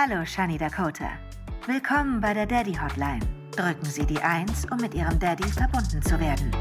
[0.00, 1.18] Hallo, Shani Dakota.
[1.66, 3.18] Willkommen bei der Daddy Hotline.
[3.50, 6.52] Drücken Sie die 1, um mit Ihrem Daddy verbunden zu werden.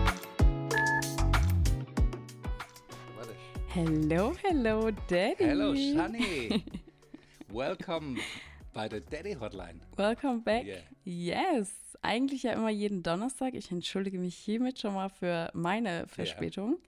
[3.15, 3.35] Warte.
[3.67, 5.35] Hello, hello, Daddy.
[5.37, 6.63] Hello, Shani.
[7.49, 8.17] Welcome
[8.73, 9.81] bei der Daddy Hotline.
[9.97, 10.65] Welcome back.
[10.65, 10.81] Yeah.
[11.03, 11.69] Yes.
[12.01, 13.53] Eigentlich ja immer jeden Donnerstag.
[13.53, 16.79] Ich entschuldige mich hiermit schon mal für meine Verspätung.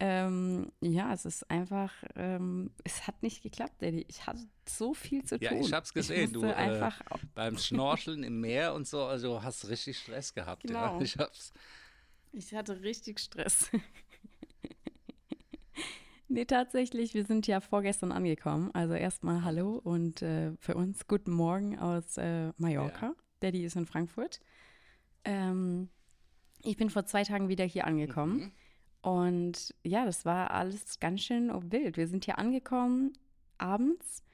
[0.00, 4.04] Ähm, ja, es ist einfach, ähm, es hat nicht geklappt, Daddy.
[4.08, 5.60] Ich hatte so viel zu Ja, tun.
[5.60, 6.32] ich hab's gesehen.
[6.32, 7.00] Du musste äh, einfach
[7.34, 7.58] beim
[7.98, 10.68] Schnorcheln im Meer und so, also hast richtig Stress gehabt.
[10.70, 11.02] Ja, Genau.
[11.02, 11.52] ich hab's.
[12.32, 13.70] Ich hatte richtig Stress.
[16.28, 18.70] nee, tatsächlich, wir sind ja vorgestern angekommen.
[18.74, 23.06] Also erstmal Hallo und äh, für uns guten Morgen aus äh, Mallorca.
[23.06, 23.14] Ja.
[23.40, 24.40] Daddy ist in Frankfurt.
[25.24, 25.88] Ähm,
[26.62, 28.36] ich bin vor zwei Tagen wieder hier angekommen.
[28.38, 28.52] Mhm.
[29.00, 31.96] Und ja, das war alles ganz schön wild.
[31.96, 33.12] Wir sind hier angekommen
[33.58, 34.24] abends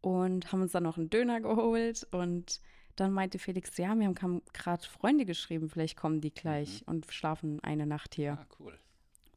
[0.00, 2.06] und haben uns dann noch einen Döner geholt.
[2.10, 2.60] Und
[2.96, 7.60] dann meinte Felix, ja, mir haben gerade Freunde geschrieben, vielleicht kommen die gleich und schlafen
[7.62, 8.38] eine Nacht hier.
[8.40, 8.78] Ah, cool.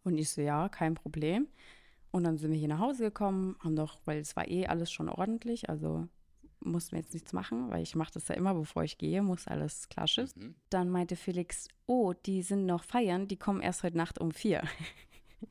[0.03, 1.47] Und ich so, ja, kein Problem.
[2.11, 4.91] Und dann sind wir hier nach Hause gekommen, haben doch, weil es war eh alles
[4.91, 6.07] schon ordentlich, also
[6.63, 9.47] mussten wir jetzt nichts machen, weil ich mache das ja immer, bevor ich gehe, muss
[9.47, 10.37] alles klar ist.
[10.37, 10.55] Mhm.
[10.69, 14.63] Dann meinte Felix, oh, die sind noch feiern, die kommen erst heute Nacht um vier.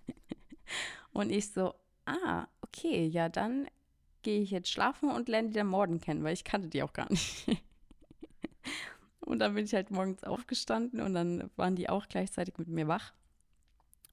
[1.13, 1.75] und ich so,
[2.07, 3.69] ah, okay, ja, dann
[4.23, 6.93] gehe ich jetzt schlafen und lerne die dann morgen kennen, weil ich kannte die auch
[6.93, 7.47] gar nicht.
[9.21, 12.87] und dann bin ich halt morgens aufgestanden und dann waren die auch gleichzeitig mit mir
[12.87, 13.13] wach.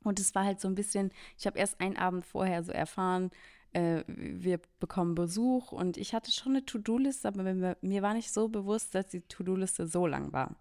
[0.03, 3.31] Und es war halt so ein bisschen, ich habe erst einen Abend vorher so erfahren,
[3.77, 8.31] äh, wir bekommen Besuch und ich hatte schon eine To-Do-Liste, aber mir, mir war nicht
[8.31, 10.55] so bewusst, dass die To-Do-Liste so lang war.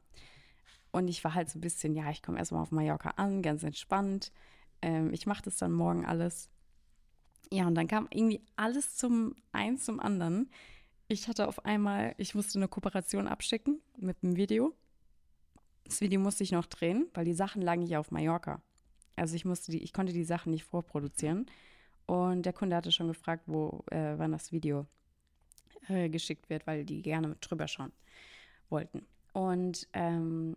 [0.92, 3.62] Und ich war halt so ein bisschen, ja, ich komme erstmal auf Mallorca an, ganz
[3.62, 4.32] entspannt.
[4.82, 6.50] Ähm, ich mache das dann morgen alles.
[7.50, 10.50] Ja, und dann kam irgendwie alles zum eins zum anderen.
[11.08, 14.74] Ich hatte auf einmal, ich musste eine Kooperation abschicken mit einem Video.
[15.84, 18.60] Das Video musste ich noch drehen, weil die Sachen lagen hier auf Mallorca.
[19.14, 21.46] Also ich musste die, ich konnte die Sachen nicht vorproduzieren.
[22.06, 24.86] Und der Kunde hatte schon gefragt, wo, äh, wann das Video
[25.88, 27.92] äh, geschickt wird, weil die gerne drüber schauen
[28.68, 29.04] wollten.
[29.32, 30.56] Und ähm,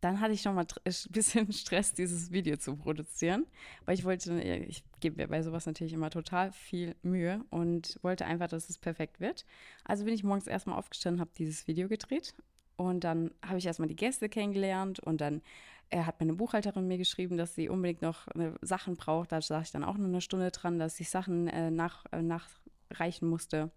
[0.00, 3.46] dann hatte ich noch mal ein bisschen Stress, dieses Video zu produzieren,
[3.84, 8.26] weil ich wollte, ich gebe mir bei sowas natürlich immer total viel Mühe und wollte
[8.26, 9.44] einfach, dass es perfekt wird.
[9.84, 12.34] Also bin ich morgens erstmal aufgestanden, habe dieses Video gedreht
[12.76, 15.42] und dann habe ich erstmal die Gäste kennengelernt und dann
[15.90, 19.32] äh, hat meine Buchhalterin mir geschrieben, dass sie unbedingt noch äh, Sachen braucht.
[19.32, 22.22] Da saß ich dann auch nur eine Stunde dran, dass ich Sachen äh, nach, äh,
[22.22, 23.70] nachreichen musste.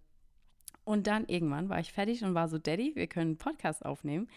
[0.83, 4.27] Und dann irgendwann war ich fertig und war so, Daddy, wir können einen Podcast aufnehmen.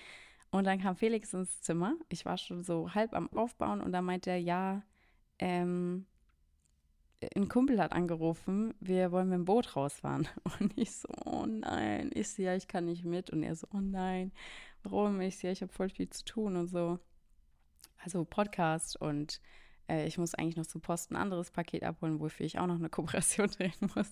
[0.51, 1.97] Und dann kam Felix ins Zimmer.
[2.11, 4.83] Ich war schon so halb am Aufbauen und dann meinte er, ja,
[5.39, 6.07] ähm,
[7.37, 10.29] ein Kumpel hat angerufen, wir wollen mit dem Boot rausfahren.
[10.61, 12.11] Und ich so, oh nein.
[12.15, 13.31] Ich so, ja, ich kann nicht mit.
[13.31, 14.33] Und er so, oh nein,
[14.83, 15.21] warum?
[15.21, 16.99] Ich so, ja, ich habe voll viel zu tun und so.
[18.05, 19.41] Also Podcast und
[19.89, 22.77] äh, ich muss eigentlich noch zur Post ein anderes Paket abholen, wofür ich auch noch
[22.77, 24.11] eine Kooperation drehen muss.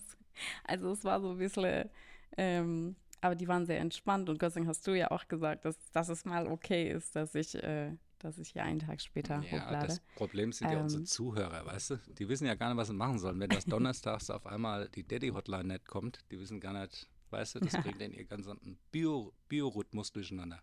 [0.63, 1.89] Also es war so ein bisschen,
[2.37, 5.65] ähm, aber die waren sehr entspannt und Gott sei Dank hast du ja auch gesagt,
[5.65, 9.41] dass, dass es mal okay ist, dass ich, äh, dass ich hier einen Tag später
[9.43, 9.87] Ja, hochlade.
[9.87, 10.83] das Problem sind ja Ähm.
[10.83, 11.95] unsere Zuhörer, weißt du?
[12.19, 13.39] Die wissen ja gar nicht, was sie machen sollen.
[13.39, 17.55] Wenn das donnerstags auf einmal die Daddy Hotline nicht kommt, die wissen gar nicht, weißt
[17.55, 20.61] du, das bringt denen ihr ganzen Bio, Biorhythmus durcheinander.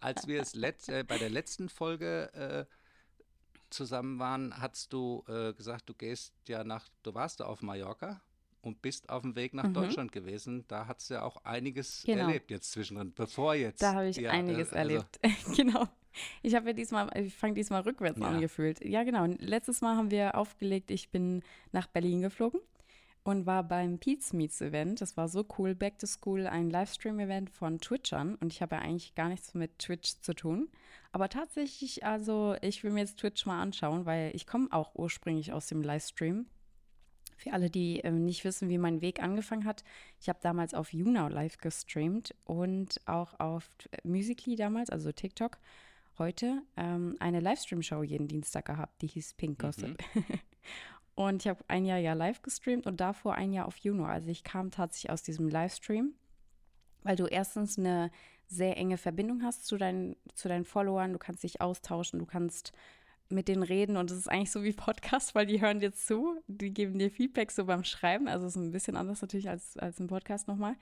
[0.00, 2.64] Als wir es letzt, äh, bei der letzten Folge äh,
[3.70, 8.20] zusammen waren, hast du äh, gesagt, du gehst ja nach, du warst da auf Mallorca
[8.62, 10.64] und bist auf dem Weg nach Deutschland gewesen.
[10.68, 12.12] Da hat es ja auch einiges Mhm.
[12.12, 12.26] Genau.
[12.26, 13.82] erlebt jetzt zwischendrin, bevor jetzt.
[13.82, 15.20] Da habe ich ja, einiges äh, also- erlebt.
[15.56, 15.86] genau.
[16.42, 18.26] Ich habe ja diesmal, ich fange diesmal rückwärts Ja.
[18.28, 18.84] an gefühlt.
[18.84, 19.26] Ja, genau.
[19.38, 22.60] Letztes Mal haben wir aufgelegt, ich bin nach Berlin geflogen
[23.24, 25.00] und war beim Pete's Meets Event.
[25.00, 25.74] Das war so cool.
[25.74, 28.36] Back to School, ein Livestream-Event von Twitchern.
[28.36, 30.68] Und ich habe ja eigentlich gar nichts mit Twitch zu tun.
[31.12, 35.52] Aber tatsächlich, also ich will mir jetzt Twitch mal anschauen, weil ich komme auch ursprünglich
[35.52, 36.46] aus dem Livestream.
[37.36, 39.84] Für alle, die ähm, nicht wissen, wie mein Weg angefangen hat,
[40.20, 43.70] ich habe damals auf YouNow live gestreamt und auch auf
[44.02, 45.58] Musically damals, also TikTok,
[46.18, 50.02] heute ähm, eine Livestream-Show jeden Dienstag gehabt, die hieß Pink Gossip.
[51.18, 54.06] und ich habe ein Jahr ja live gestreamt und davor ein Jahr auf YouNow.
[54.06, 56.14] Also ich kam tatsächlich aus diesem Livestream,
[57.02, 58.12] weil du erstens eine
[58.46, 62.72] sehr enge Verbindung hast zu deinen, zu deinen Followern, du kannst dich austauschen, du kannst
[63.30, 66.40] mit denen reden und es ist eigentlich so wie Podcast, weil die hören dir zu,
[66.46, 69.76] die geben dir Feedback so beim Schreiben, also es ist ein bisschen anders natürlich als,
[69.76, 70.76] als ein Podcast nochmal.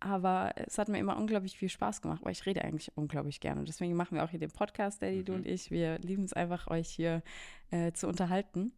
[0.00, 3.60] Aber es hat mir immer unglaublich viel Spaß gemacht, weil ich rede eigentlich unglaublich gerne.
[3.60, 5.70] Und deswegen machen wir auch hier den Podcast, Daddy, du und ich.
[5.70, 7.22] Wir lieben es einfach, euch hier
[7.70, 8.72] äh, zu unterhalten.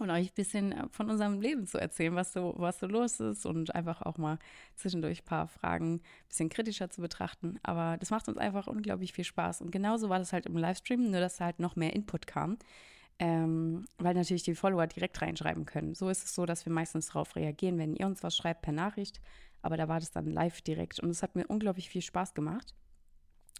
[0.00, 3.20] Und euch ein bisschen äh, von unserem Leben zu erzählen, was so, was so los
[3.20, 4.38] ist und einfach auch mal
[4.76, 7.58] zwischendurch ein paar Fragen ein bisschen kritischer zu betrachten.
[7.62, 9.60] Aber das macht uns einfach unglaublich viel Spaß.
[9.60, 12.58] Und genauso war das halt im Livestream, nur dass halt noch mehr Input kam,
[13.18, 15.94] ähm, weil natürlich die Follower direkt reinschreiben können.
[15.94, 18.72] So ist es so, dass wir meistens darauf reagieren, wenn ihr uns was schreibt per
[18.72, 19.20] Nachricht.
[19.62, 22.74] Aber da war das dann live direkt und es hat mir unglaublich viel Spaß gemacht.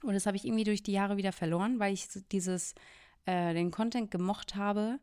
[0.03, 2.75] Und das habe ich irgendwie durch die Jahre wieder verloren, weil ich dieses,
[3.27, 5.01] äh, den Content gemocht habe,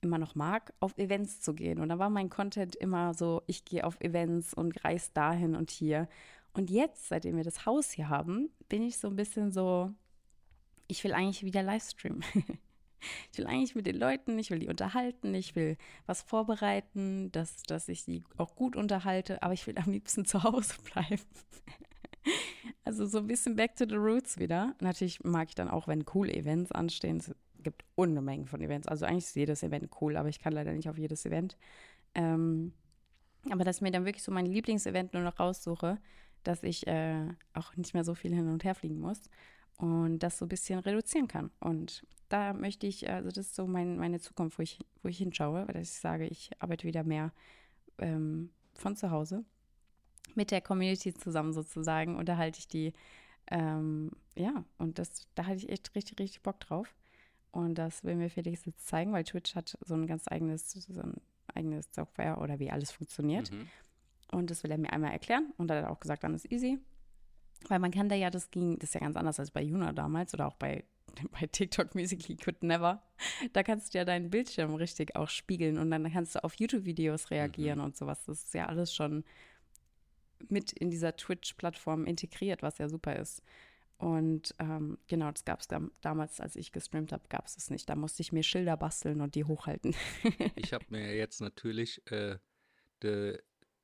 [0.00, 1.80] immer noch mag, auf Events zu gehen.
[1.80, 5.70] Und da war mein Content immer so, ich gehe auf Events und reise dahin und
[5.70, 6.08] hier.
[6.52, 9.92] Und jetzt, seitdem wir das Haus hier haben, bin ich so ein bisschen so,
[10.86, 12.20] ich will eigentlich wieder Livestream.
[13.32, 17.62] ich will eigentlich mit den Leuten, ich will die unterhalten, ich will was vorbereiten, dass,
[17.64, 21.22] dass ich die auch gut unterhalte, aber ich will am liebsten zu Hause bleiben.
[22.84, 24.74] also so ein bisschen back to the roots wieder.
[24.80, 27.22] Natürlich mag ich dann auch, wenn coole Events anstehen,
[27.62, 28.88] gibt Unmengen von Events.
[28.88, 31.56] Also eigentlich ist jedes Event cool, aber ich kann leider nicht auf jedes Event.
[32.14, 32.72] Ähm,
[33.50, 35.98] aber dass ich mir dann wirklich so mein Lieblingsevent nur noch raussuche,
[36.42, 39.30] dass ich äh, auch nicht mehr so viel hin und her fliegen muss
[39.76, 41.50] und das so ein bisschen reduzieren kann.
[41.60, 45.18] Und da möchte ich, also das ist so mein, meine Zukunft, wo ich, wo ich
[45.18, 47.32] hinschaue, weil ich sage, ich arbeite wieder mehr
[47.98, 49.44] ähm, von zu Hause
[50.34, 52.92] mit der Community zusammen sozusagen, unterhalte ich die.
[53.50, 56.94] Ähm, ja, und das, da hatte ich echt richtig, richtig Bock drauf.
[57.50, 61.00] Und das will mir Felix jetzt zeigen, weil Twitch hat so ein ganz eigenes, so
[61.00, 61.14] ein
[61.54, 63.50] eigenes Software oder wie alles funktioniert.
[63.50, 63.68] Mhm.
[64.30, 65.52] Und das will er mir einmal erklären.
[65.56, 66.78] Und da hat er auch gesagt, dann ist easy.
[67.68, 69.92] Weil man kann da ja, das ging, das ist ja ganz anders als bei Juna
[69.92, 70.84] damals oder auch bei,
[71.40, 73.02] bei TikTok Musically Could Never.
[73.52, 77.30] Da kannst du ja deinen Bildschirm richtig auch spiegeln und dann kannst du auf YouTube-Videos
[77.30, 77.86] reagieren mhm.
[77.86, 78.24] und sowas.
[78.26, 79.24] Das ist ja alles schon
[80.48, 83.42] mit in dieser Twitch-Plattform integriert, was ja super ist.
[83.98, 85.66] Und ähm, genau, das gab es
[86.00, 87.88] damals, als ich gestreamt habe, gab es das nicht.
[87.88, 89.94] Da musste ich mir Schilder basteln und die hochhalten.
[90.54, 92.38] ich habe mir jetzt natürlich äh,
[93.02, 93.36] die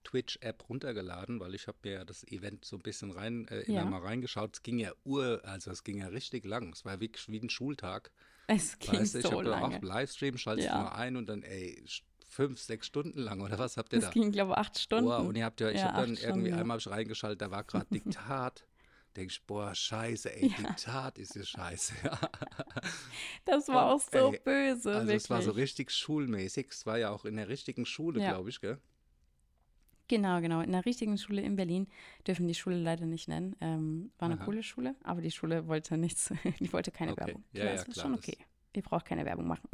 [0.04, 3.76] Twitch-App runtergeladen, weil ich habe mir ja das Event so ein bisschen rein, äh, immer
[3.76, 3.84] ja.
[3.84, 4.54] mal reingeschaut.
[4.54, 6.72] Es ging ja ur, also es ging ja richtig lang.
[6.72, 8.12] Es war wirklich wie ein Schultag.
[8.46, 9.78] Es ging weißt, so ich habe lange.
[9.78, 10.68] auch Livestream, schalte ja.
[10.68, 11.82] ich mal ein und dann, ey,
[12.28, 14.08] fünf, sechs Stunden lang oder was habt ihr das da?
[14.10, 15.08] Es ging, glaube ich, acht Stunden.
[15.10, 17.64] Oh, und ihr habt ja, ich ja, habe dann irgendwie Stunden, einmal reingeschaltet, da war
[17.64, 18.64] gerade Diktat
[19.16, 20.56] denke ich, boah, scheiße, ey, ja.
[20.56, 21.94] Diktat ist ja scheiße.
[23.44, 24.90] das war auch so ey, böse.
[24.90, 25.16] Also wirklich.
[25.16, 26.68] es war so richtig schulmäßig.
[26.70, 28.32] Es war ja auch in der richtigen Schule, ja.
[28.32, 28.78] glaube ich, gell?
[30.08, 30.60] Genau, genau.
[30.60, 31.86] In der richtigen Schule in Berlin
[32.26, 33.56] dürfen die Schule leider nicht nennen.
[33.60, 34.44] Ähm, war eine Aha.
[34.44, 37.26] coole Schule, aber die Schule wollte nichts, die wollte keine okay.
[37.26, 37.44] Werbung.
[37.52, 38.36] Ja, ja, das ist klar, schon okay.
[38.74, 39.68] Ihr braucht keine Werbung machen.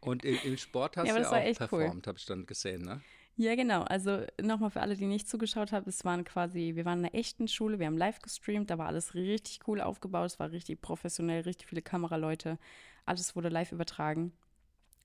[0.00, 2.02] Und im, im Sport hast ja, du ja auch performt, cool.
[2.06, 3.00] habe ich dann gesehen, ne?
[3.36, 3.82] Ja, genau.
[3.82, 7.14] Also nochmal für alle, die nicht zugeschaut haben, es waren quasi, wir waren in einer
[7.14, 10.80] echten Schule, wir haben live gestreamt, da war alles richtig cool aufgebaut, es war richtig
[10.80, 12.58] professionell, richtig viele Kameraleute,
[13.06, 14.32] alles wurde live übertragen.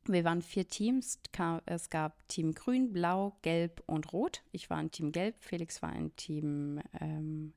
[0.05, 1.19] Wir waren vier Teams.
[1.65, 4.43] Es gab Team Grün, Blau, Gelb und Rot.
[4.51, 7.53] Ich war in Team Gelb, Felix war in Team ähm,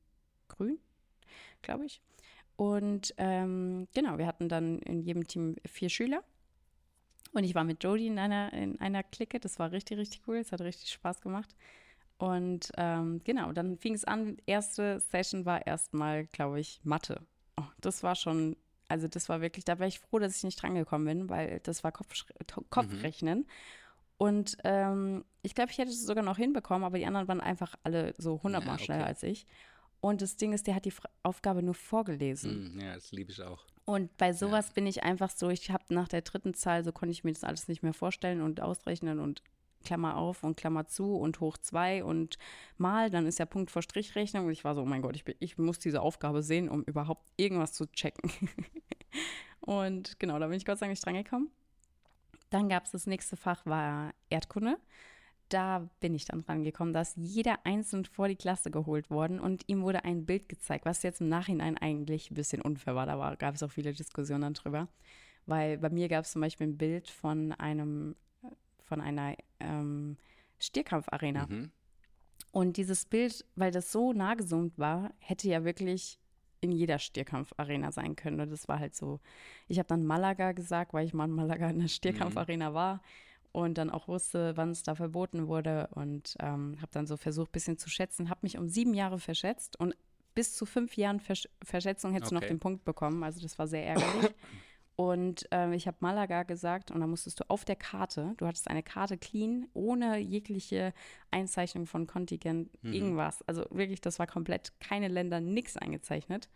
[0.48, 0.78] Grün,
[1.62, 2.00] glaube ich.
[2.56, 6.22] Und ähm, genau, wir hatten dann in jedem Team vier Schüler.
[7.32, 9.40] Und ich war mit Jodie in einer, in einer Clique.
[9.40, 10.36] Das war richtig, richtig cool.
[10.36, 11.54] Es hat richtig Spaß gemacht.
[12.18, 14.36] Und ähm, genau, dann fing es an.
[14.46, 17.20] Erste Session war erstmal, glaube ich, Mathe.
[17.56, 18.56] Oh, das war schon,
[18.88, 21.82] also das war wirklich, da war ich froh, dass ich nicht drangekommen bin, weil das
[21.82, 22.24] war Kopf,
[22.70, 23.40] Kopfrechnen.
[23.40, 23.46] Mhm.
[24.18, 27.74] Und ähm, ich glaube, ich hätte es sogar noch hinbekommen, aber die anderen waren einfach
[27.82, 28.84] alle so hundertmal ja, okay.
[28.84, 29.46] schneller als ich.
[30.00, 30.92] Und das Ding ist, der hat die
[31.24, 32.76] Aufgabe nur vorgelesen.
[32.76, 33.66] Mm, ja, das liebe ich auch.
[33.84, 34.74] Und bei sowas ja.
[34.74, 37.44] bin ich einfach so, ich habe nach der dritten Zahl, so konnte ich mir das
[37.44, 39.42] alles nicht mehr vorstellen und ausrechnen und
[39.84, 42.38] Klammer auf und Klammer zu und hoch zwei und
[42.78, 44.46] mal, dann ist ja Punkt vor Strichrechnung.
[44.46, 46.84] Und ich war so, oh mein Gott, ich, bin, ich muss diese Aufgabe sehen, um
[46.84, 48.30] überhaupt irgendwas zu checken.
[49.60, 51.50] und genau, da bin ich Gott sei Dank nicht dran gekommen.
[52.50, 54.78] Dann gab es das nächste Fach, war Erdkunde
[55.52, 59.82] da bin ich dann rangekommen, dass jeder einzeln vor die Klasse geholt worden und ihm
[59.82, 63.06] wurde ein Bild gezeigt, was jetzt im Nachhinein eigentlich ein bisschen unfair war.
[63.06, 64.88] Da gab es auch viele Diskussionen darüber.
[65.46, 68.14] Weil bei mir gab es zum Beispiel ein Bild von einem,
[68.84, 70.16] von einer ähm,
[70.58, 71.46] Stierkampfarena.
[71.46, 71.70] Mhm.
[72.52, 76.18] Und dieses Bild, weil das so nah gezoomt war, hätte ja wirklich
[76.60, 78.40] in jeder Stierkampfarena sein können.
[78.40, 79.20] Und das war halt so.
[79.66, 82.74] Ich habe dann Malaga gesagt, weil ich mal in Malaga in der Stierkampfarena mhm.
[82.74, 83.02] war
[83.52, 87.50] und dann auch wusste, wann es da verboten wurde und ähm, habe dann so versucht,
[87.50, 89.94] ein bisschen zu schätzen, habe mich um sieben Jahre verschätzt und
[90.34, 92.40] bis zu fünf Jahren Versch Verschätzung hättest okay.
[92.40, 93.22] du noch den Punkt bekommen.
[93.22, 94.34] Also das war sehr ärgerlich.
[94.94, 98.68] Und ähm, ich habe Malaga gesagt und da musstest du auf der Karte, du hattest
[98.68, 100.92] eine Karte clean, ohne jegliche
[101.30, 102.92] Einzeichnung von Kontingent, mhm.
[102.92, 103.42] irgendwas.
[103.48, 106.50] Also wirklich, das war komplett keine Länder, nichts eingezeichnet.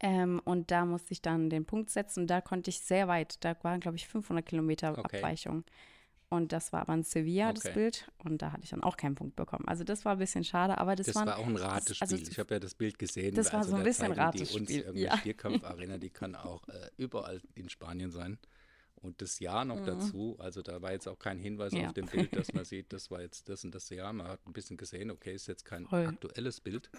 [0.00, 2.20] Ähm, und da musste ich dann den Punkt setzen.
[2.20, 5.18] Und da konnte ich sehr weit, da waren, glaube ich, 500 Kilometer Okay.
[5.18, 5.64] Abweichung.
[6.30, 7.74] Und das war aber in Sevilla, das Okay.
[7.74, 8.12] Bild.
[8.18, 9.66] Und da hatte ich dann auch keinen Punkt bekommen.
[9.66, 12.18] Also das war ein bisschen schade, aber das, Das waren, war auch ein das- Ratespiel.
[12.18, 13.34] also- ich habe ja das Bild gesehen.
[13.34, 15.16] Das war also so ein bisschen zeigen Die uns Ratespiel, irgendeine ja.
[15.18, 18.38] Stierkampfarena, die kann auch äh, überall in Spanien sein.
[19.00, 21.78] Und das Jahr noch dazu, also da war jetzt auch kein Hinweis Mhm.
[21.80, 21.86] Ja.
[21.88, 24.12] auf dem Bild, dass man sieht, das war jetzt das und das Jahr.
[24.12, 26.06] Man hat ein bisschen gesehen, okay, ist jetzt kein Voll.
[26.06, 26.90] aktuelles Bild.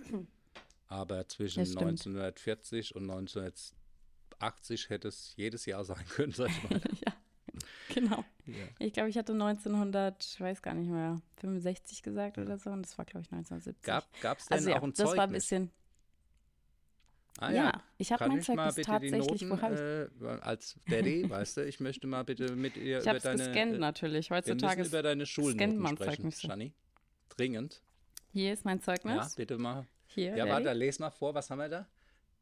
[0.89, 1.83] Aber zwischen Das stimmt.
[1.83, 6.81] 1940 und 1980 hätte es jedes Jahr sein können, sag ich mal.
[7.05, 7.13] ja,
[7.93, 8.25] genau.
[8.47, 8.55] ja.
[8.79, 12.71] Ich glaube, ich hatte 1900, ich weiß gar nicht mehr, 65 gesagt oder so.
[12.71, 13.83] Und das war, glaube ich, 1970.
[14.21, 15.17] Gab es denn also ja, auch ein das Zeugnis?
[15.17, 15.71] war ein bisschen,
[17.41, 19.49] Ah, ja, ich habe mein Zeugnis tatsächlich, Noten,
[20.21, 23.17] wo äh, als Daddy, weißt du, ich möchte mal bitte mit ihr Ich über habe
[23.17, 24.29] es deine, gescannt äh, natürlich.
[24.29, 26.73] wir Heutzutage ist, über deine scannt Schulnoten man sprechen.
[27.29, 27.81] Dringend.
[28.33, 29.15] hier ist mein Zeugnis.
[29.15, 29.87] Ja, bitte mal.
[30.11, 31.87] Hier, Ja, warte, les mal vor, was haben wir da?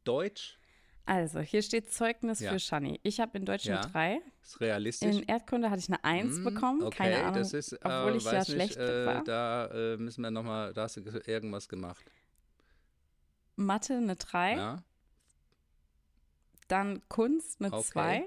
[0.04, 0.58] Deutsch,
[1.04, 2.52] Also, hier steht Zeugnis Ja.
[2.52, 3.00] für Shani.
[3.02, 3.80] Ich habe in Deutsch Ja.
[3.80, 4.20] eine 3.
[4.42, 5.16] ist realistisch.
[5.16, 6.82] In Erdkunde hatte ich eine 1 Hm, bekommen.
[6.82, 7.34] Okay, Keine Ahnung.
[7.34, 9.24] das ist, äh, obwohl ich ja nicht, schlecht äh, war.
[9.24, 12.04] Da äh, müssen wir nochmal, da hast du ge- irgendwas gemacht.
[13.56, 14.52] Mathe eine 3.
[14.56, 14.82] Ja,
[16.68, 17.82] Dann Kunst eine Okay.
[17.82, 18.24] 2.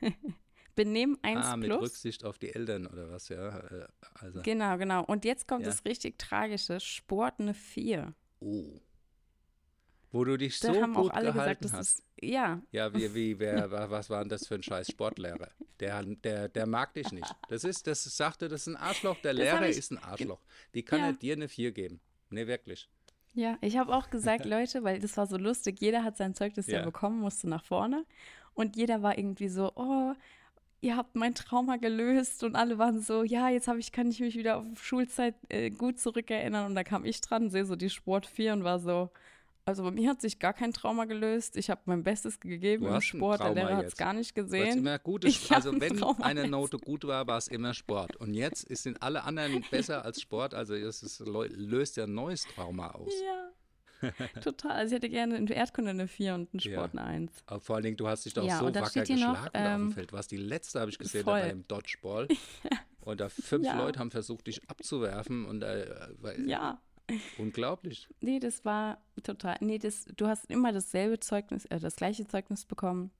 [0.74, 1.82] Benehmen 1 ah, mit plus.
[1.82, 3.58] Rücksicht auf die Eltern oder was, ja.
[3.58, 5.04] Äh, also, Genau, genau.
[5.04, 5.68] Und jetzt kommt Ja.
[5.70, 6.80] das richtig Tragische.
[6.80, 8.14] Sport eine 4.
[8.40, 8.80] oh.
[10.14, 11.98] Wo du dich Da so haben auch gut alle gehalten gesagt, das hast.
[12.00, 12.04] ist.
[12.20, 15.48] Ja, Ja, wie, wie, wer, wa- was war denn das für ein scheiß Sportlehrer?
[15.80, 17.34] Der, der, der mag dich nicht.
[17.48, 19.16] Das ist, das sagte, das ist ein Arschloch.
[19.22, 20.40] Der Das Lehrer ich ist ein Arschloch.
[20.72, 21.06] Wie kann Ja.
[21.06, 22.00] er dir eine 4 geben?
[22.28, 22.90] Nee, wirklich.
[23.32, 26.66] Ja, ich habe auch gesagt, Leute, weil das war so lustig, jeder hat sein Zeugnis
[26.66, 26.84] ja, Ja.
[26.84, 28.04] bekommen, musste nach vorne
[28.52, 30.12] und jeder war irgendwie so, oh,
[30.82, 34.20] ihr habt mein Trauma gelöst und alle waren so, ja, jetzt habe ich, kann ich
[34.20, 37.88] mich wieder auf Schulzeit äh, gut zurückerinnern und da kam ich dran, sehe so die
[37.88, 39.08] Sport 4 und war so,
[39.64, 42.94] also bei mir hat sich gar kein Trauma gelöst, ich habe mein Bestes gegeben im
[42.94, 44.78] ein Sport, der Lehrer hat es gar nicht gesehen.
[44.78, 46.48] immer gute, Ich also ein wenn Trauma eine.
[46.48, 48.16] Note gut war, war es immer Sport.
[48.16, 50.52] Und jetzt ist- sind alle anderen besser als Sport.
[50.52, 53.12] Also es ist, löst ja ein neues Trauma aus.
[53.24, 53.50] Ja,
[54.42, 54.72] total.
[54.72, 56.72] Also ich hätte gerne in Erdkunde eine 4 und in Ja.
[56.72, 57.32] Sport eine 1.
[57.46, 59.60] Aber vor allen Dingen, du hast dich doch Ja, so wacker hier noch, geschlagen da
[59.74, 60.10] auf dem ähm, Feld.
[60.12, 61.38] Du warst die letzte, habe ich gesehen, voll.
[61.40, 62.28] dabei im Dodgeball.
[63.00, 63.76] Und da fünf Ja.
[63.76, 65.44] Leute haben versucht, dich abzuwerfen.
[65.44, 65.86] Und äh,
[66.46, 66.80] Ja.
[67.38, 68.08] unglaublich.
[68.20, 69.56] Nee, das war total.
[69.60, 73.10] Nee, das, du hast immer dasselbe Zeugnis, äh, das gleiche Zeugnis bekommen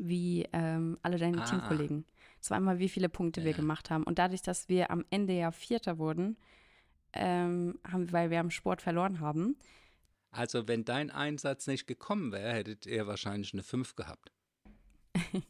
[0.00, 1.44] wie ähm, alle deine Ah.
[1.44, 2.04] Teamkollegen.
[2.40, 3.56] Es war immer, wie viele Punkte wir Ja.
[3.56, 4.04] gemacht haben.
[4.04, 6.36] Und dadurch, dass wir am Ende ja Vierter wurden,
[7.14, 9.56] ähm, haben, weil wir am Sport verloren haben,
[10.30, 14.32] Also wenn dein Einsatz nicht gekommen wäre, hättet ihr wahrscheinlich eine 5 gehabt.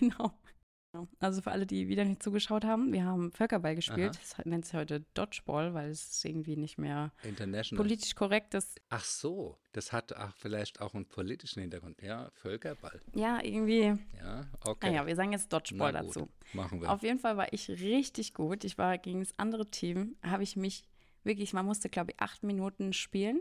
[0.00, 0.32] genau.
[1.20, 4.16] Also für alle, die wieder nicht zugeschaut haben, wir haben Völkerball gespielt.
[4.16, 4.36] Aha.
[4.36, 7.80] Das nennt sich heute Dodgeball, weil es ist irgendwie nicht mehr International.
[7.80, 8.80] politisch korrekt ist.
[8.88, 12.02] Ach so, das hat ach, vielleicht auch einen politischen Hintergrund.
[12.02, 13.00] Ja, Völkerball.
[13.14, 13.96] Ja, irgendwie.
[14.18, 14.88] Ja, okay.
[14.88, 16.28] Naja, wir sagen jetzt Dodgeball dazu.
[16.54, 16.90] Machen wir.
[16.90, 18.64] Auf jeden Fall war ich richtig gut.
[18.64, 20.89] Ich war gegen das andere Team, habe ich mich
[21.24, 23.40] wirklich, man musste, glaube ich, acht Minuten spielen.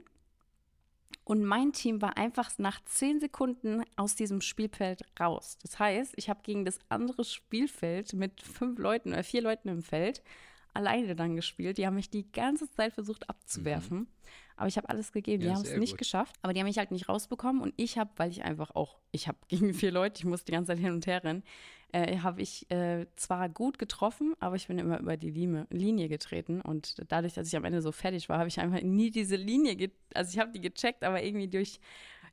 [1.24, 5.58] Und mein Team war einfach nach zehn Sekunden aus diesem Spielfeld raus.
[5.62, 9.84] Das heißt, ich habe gegen das andere Spielfeld mit fünf Leuten oder vier Leuten im
[9.84, 10.24] Feld
[10.74, 11.78] alleine dann gespielt.
[11.78, 14.08] Die haben mich die ganze Zeit versucht abzuwerfen.
[14.56, 15.42] Aber ich habe alles gegeben.
[15.42, 15.52] Die Mhm.
[15.54, 16.00] Ja, haben es nicht gut.
[16.00, 16.36] geschafft.
[16.42, 17.62] Aber die haben mich halt nicht rausbekommen.
[17.62, 20.52] Und ich habe, weil ich einfach auch, ich habe gegen vier Leute, ich musste die
[20.54, 21.44] ganze Zeit hin und her rennen,
[21.92, 26.10] äh, habe ich äh, zwar gut getroffen, aber ich bin immer über die Linie, Linie
[26.10, 26.62] getreten.
[26.62, 29.92] Und dadurch, dass ich am Ende so fertig war, habe ich einfach nie diese Linie,
[30.14, 31.80] also ich habe die gecheckt, aber irgendwie durch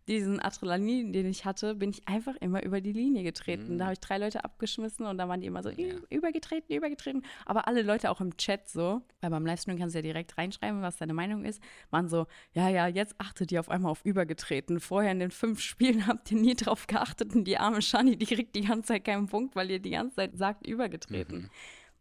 [0.09, 3.75] diesen Adrenalin, den ich hatte, bin ich einfach immer über die Linie getreten.
[3.75, 3.79] Mhm.
[3.79, 5.95] Da habe ich drei Leute abgeschmissen und dann waren die immer so Ja.
[6.11, 7.25] übergetreten, übergetreten.
[7.45, 10.81] Aber alle Leute auch im Chat so, weil beim Livestream kannst du ja direkt reinschreiben,
[10.83, 11.61] was deine Meinung ist,
[11.91, 14.79] waren so, ja, ja, jetzt achtet ihr auf einmal auf übergetreten.
[14.81, 18.27] Vorher in den fünf Spielen habt ihr nie drauf geachtet und die arme Shani, die
[18.27, 21.39] kriegt die ganze Zeit keinen Punkt, weil ihr die ganze Zeit sagt übergetreten.
[21.43, 21.51] Mhm.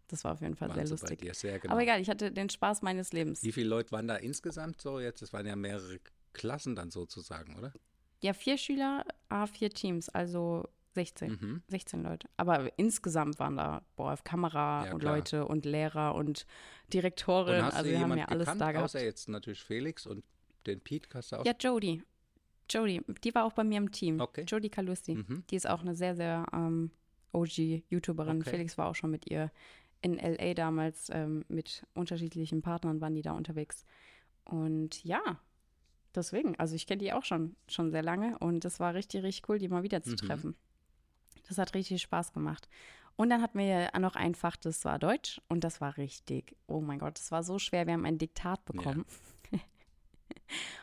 [0.09, 1.19] Das war auf jeden Fall Waren sehr sie bei lustig.
[1.21, 1.73] dir, sehr genau.
[1.73, 3.41] Aber egal, ich hatte den Spaß meines Lebens.
[3.41, 5.23] Wie viele Leute waren da insgesamt so jetzt?
[5.23, 5.99] Es waren ja mehrere
[6.33, 7.73] Klassen dann sozusagen, oder?
[8.25, 11.31] Ja, vier Schüler, A, vier Teams, also 16.
[11.31, 11.61] Mhm.
[11.67, 12.27] 16 Leute.
[12.37, 15.15] Aber insgesamt waren da, boah, Kamera Ja, und klar.
[15.15, 16.45] Leute und Lehrer und Und
[16.93, 17.63] Direktorin.
[17.63, 18.85] hast Also wir haben ja alles gekannt, da gehabt.
[18.85, 20.23] außer jetzt natürlich Felix und
[20.65, 21.45] den Pete hast du auch?
[21.45, 22.01] Ja, Jodie.
[22.69, 24.19] Jodie, die war auch bei mir im Team.
[24.19, 24.43] Okay.
[24.47, 25.15] Jodie Calusti.
[25.15, 25.43] Mhm.
[25.51, 26.89] Die ist auch eine sehr, sehr ähm,
[27.33, 28.41] OG-YouTuberin.
[28.41, 28.49] Okay.
[28.49, 29.51] Felix war auch schon mit ihr
[30.01, 31.09] in LA damals.
[31.11, 33.85] Ähm, mit unterschiedlichen Partnern waren die da unterwegs.
[34.45, 35.21] Und ja,
[36.15, 39.47] deswegen, also ich kenne die auch schon, schon sehr lange und das war richtig, richtig
[39.49, 40.17] cool, die mal wieder zu Mhm.
[40.17, 40.55] treffen.
[41.47, 42.67] Das hat richtig Spaß gemacht.
[43.17, 46.55] Und dann hatten wir ja noch ein Fach, das war Deutsch und das war richtig,
[46.67, 47.85] oh mein Gott, das war so schwer.
[47.87, 49.05] Wir haben ein Diktat bekommen.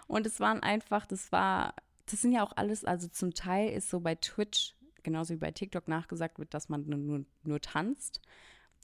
[0.07, 1.75] Und es waren einfach, das war,
[2.07, 5.51] das sind ja auch alles, also zum Teil ist so bei Twitch, genauso wie bei
[5.51, 8.21] TikTok nachgesagt wird, dass man nur, nur, nur tanzt,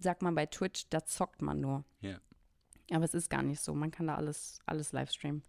[0.00, 1.84] sagt man bei Twitch, da zockt man nur.
[2.00, 2.18] Ja.
[2.90, 3.74] Aber es ist gar nicht so.
[3.74, 5.42] Man kann da alles, alles live streamen.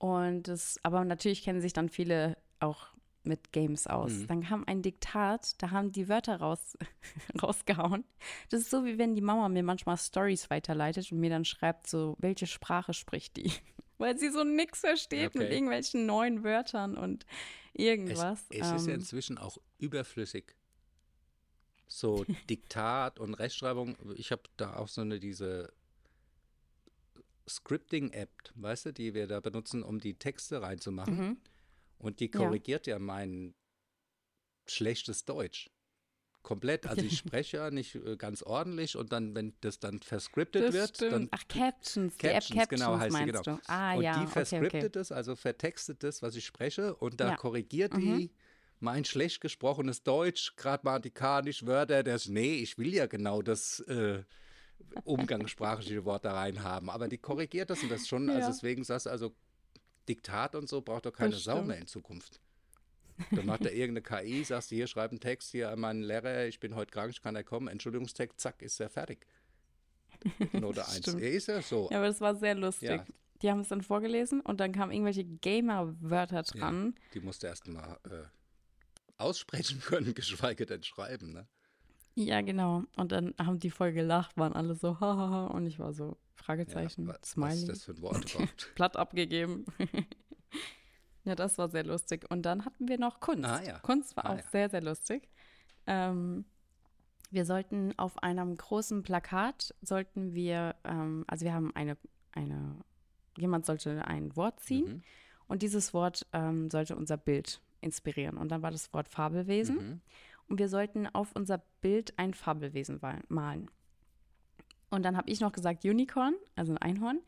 [0.00, 2.86] Und das, aber natürlich kennen sich dann viele auch
[3.22, 4.12] mit Games aus.
[4.12, 4.26] Mhm.
[4.28, 6.78] Dann kam ein Diktat, da haben die Wörter raus,
[7.42, 8.04] rausgehauen.
[8.48, 11.86] Das ist so, wie wenn die Mama mir manchmal Stories weiterleitet und mir dann schreibt,
[11.86, 13.52] so, welche Sprache spricht die?
[13.98, 15.54] Weil sie so nix versteht mit Okay.
[15.54, 17.26] irgendwelchen neuen Wörtern und
[17.74, 18.46] Es, irgendwas.
[18.48, 20.56] es ist ja Ähm, inzwischen auch überflüssig.
[21.88, 23.96] So Diktat und Rechtschreibung.
[24.16, 25.70] Ich habe da auch so eine diese
[27.50, 31.16] Scripting-App, weißt du, die wir da benutzen, um die Texte reinzumachen.
[31.16, 31.36] mhm.
[31.98, 32.38] Und die Ja.
[32.38, 33.54] korrigiert ja mein
[34.66, 35.70] schlechtes Deutsch.
[36.42, 36.86] Komplett.
[36.86, 40.74] Also ich spreche ja nicht äh, ganz ordentlich und dann, wenn das dann verscriptet das
[40.74, 41.12] wird, stimmt.
[41.12, 43.56] dann Ach, Captions, die App Captions, Captions genau, heißt die, meinst genau.
[43.56, 43.62] du.
[43.66, 44.98] Ah, und ja, die okay, verscriptet okay.
[44.98, 47.36] es, also vertextet es, was ich spreche, und da Ja.
[47.36, 48.00] korrigiert Mhm.
[48.00, 48.30] die
[48.82, 54.22] mein schlecht gesprochenes Deutsch, grammatikalisch Wörter, das, nee, ich will ja genau das äh,
[55.04, 58.46] umgangssprachliche Wort da rein haben, aber die korrigiert das und das schon, also Ja.
[58.48, 59.34] deswegen sagst du, also
[60.08, 62.40] Diktat und so braucht doch keine Sau mehr in Zukunft.
[63.32, 66.46] Dann macht er irgendeine KI, sagst du, hier schreib einen Text, hier an meinen Lehrer,
[66.46, 69.26] ich bin heute krank, ich kann er kommen, Entschuldigungstext, zack, ist er fertig.
[70.52, 70.96] Note 1.
[70.98, 71.20] Stimmt.
[71.22, 71.88] Ist ja so.
[71.90, 72.88] Ja, aber das war sehr lustig.
[72.90, 73.04] Ja.
[73.42, 76.94] Die haben es dann vorgelesen und dann kamen irgendwelche Gamer-Wörter dran.
[77.14, 78.24] Die musste erst mal äh,
[79.16, 81.32] aussprechen können, geschweige denn schreiben.
[81.32, 81.46] Ne?
[82.14, 82.40] Ja.
[82.42, 82.84] genau.
[82.96, 85.46] Und dann haben die voll gelacht, waren alle so, hahaha.
[85.46, 87.54] Und ich war so, Ja, Fragezeichen, was Smiley.
[87.54, 88.36] ist das für ein Wort?
[88.74, 89.64] Blatt abgegeben.
[91.24, 92.26] ja, das war sehr lustig.
[92.30, 93.44] Und dann hatten wir noch Kunst.
[93.48, 93.78] Ah, ja.
[93.80, 94.44] Kunst war Ah, auch ja.
[94.50, 95.28] sehr, sehr lustig.
[95.86, 96.44] Ähm,
[97.30, 101.96] wir sollten auf einem großen Plakat, sollten wir, ähm, also wir haben eine,
[102.32, 102.76] eine,
[103.38, 105.02] jemand sollte ein Wort ziehen Mhm.
[105.46, 108.36] und dieses Wort ähm, sollte unser Bild inspirieren.
[108.36, 109.76] Und dann war das Wort Fabelwesen.
[109.76, 110.00] Mhm.
[110.50, 113.70] Und wir sollten auf unser Bild ein Fabelwesen malen.
[114.90, 117.20] Und dann habe ich noch gesagt Unicorn, also ein Einhorn.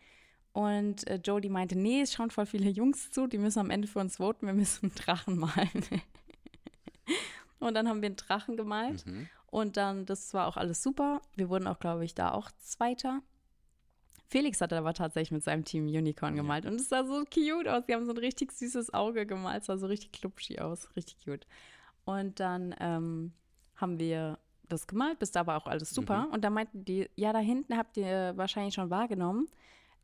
[0.53, 3.89] Und äh, Jodie meinte, nee, es schauen voll viele Jungs zu, die müssen am Ende
[3.89, 5.71] für uns voten, wir müssen einen Drachen malen.
[7.61, 9.07] und dann haben wir einen Drachen gemalt.
[9.07, 9.29] Mhm.
[9.47, 11.23] Und dann, das war auch alles super.
[11.37, 13.23] Wir wurden auch, glaube ich, da auch Zweiter.
[14.29, 16.43] Felix hat aber tatsächlich mit seinem Team Unicorn Ja.
[16.43, 16.67] gemalt.
[16.67, 17.85] Und es sah so cute aus.
[17.87, 19.61] Die haben so ein richtig süßes Auge gemalt.
[19.61, 20.89] Es sah so richtig klubschig aus.
[20.97, 21.47] Richtig cute.
[22.05, 23.33] Und dann ähm,
[23.77, 24.39] haben wir
[24.69, 26.29] das gemalt, bis da war auch alles super.
[26.33, 29.49] Und dann meinten die, ja, da hinten habt ihr wahrscheinlich schon wahrgenommen,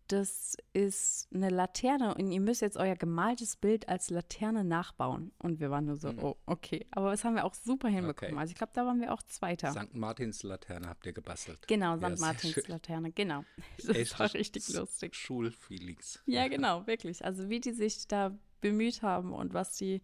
[0.09, 5.33] das ist eine Laterne und ihr müsst jetzt euer gemaltes Bild als Laterne nachbauen.
[5.39, 6.19] Und wir waren nur so, Mhm.
[6.25, 6.87] oh, okay.
[6.93, 8.33] Aber das haben wir auch super hinbekommen.
[8.33, 8.41] Okay.
[8.41, 9.71] Also ich glaube, da waren wir auch Zweiter.
[9.73, 9.95] St.
[9.95, 11.59] Martins Laterne habt ihr gebastelt.
[11.69, 12.19] Genau, Ja, St.
[12.19, 12.69] sehr Martins.
[12.69, 13.45] Laterne, genau.
[13.87, 13.87] Das
[14.19, 15.15] war Echtes richtig lustig.
[15.15, 16.21] Schulfeelings.
[16.25, 17.23] Ja, genau, wirklich.
[17.23, 18.33] Also wie die sich da
[18.63, 20.01] bemüht haben und was die,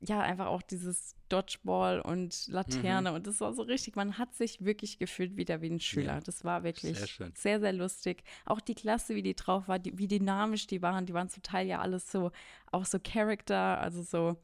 [0.00, 2.54] ja, einfach auch dieses Dodgeball und Mhm.
[2.54, 6.14] Laterne und das war so richtig, man hat sich wirklich gefühlt wieder wie ein Schüler.
[6.14, 8.22] Ja, das war wirklich sehr sehr, sehr lustig.
[8.46, 11.42] Auch die Klasse, wie die drauf war, die, wie dynamisch die waren, die waren zum
[11.42, 12.30] Teil ja alles so,
[12.70, 14.36] auch so Charakter, also so,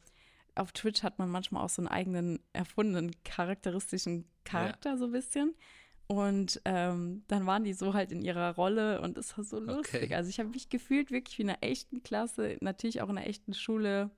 [0.56, 5.54] auf Twitch hat man manchmal auch so einen eigenen erfundenen charakteristischen Charakter, so ein bisschen.
[6.06, 10.02] Und ähm, dann waren die so halt in ihrer Rolle und es war so lustig.
[10.04, 10.14] Okay.
[10.14, 13.26] Also ich habe mich gefühlt wirklich wie in einer echten Klasse, natürlich auch in einer
[13.26, 14.10] echten Schule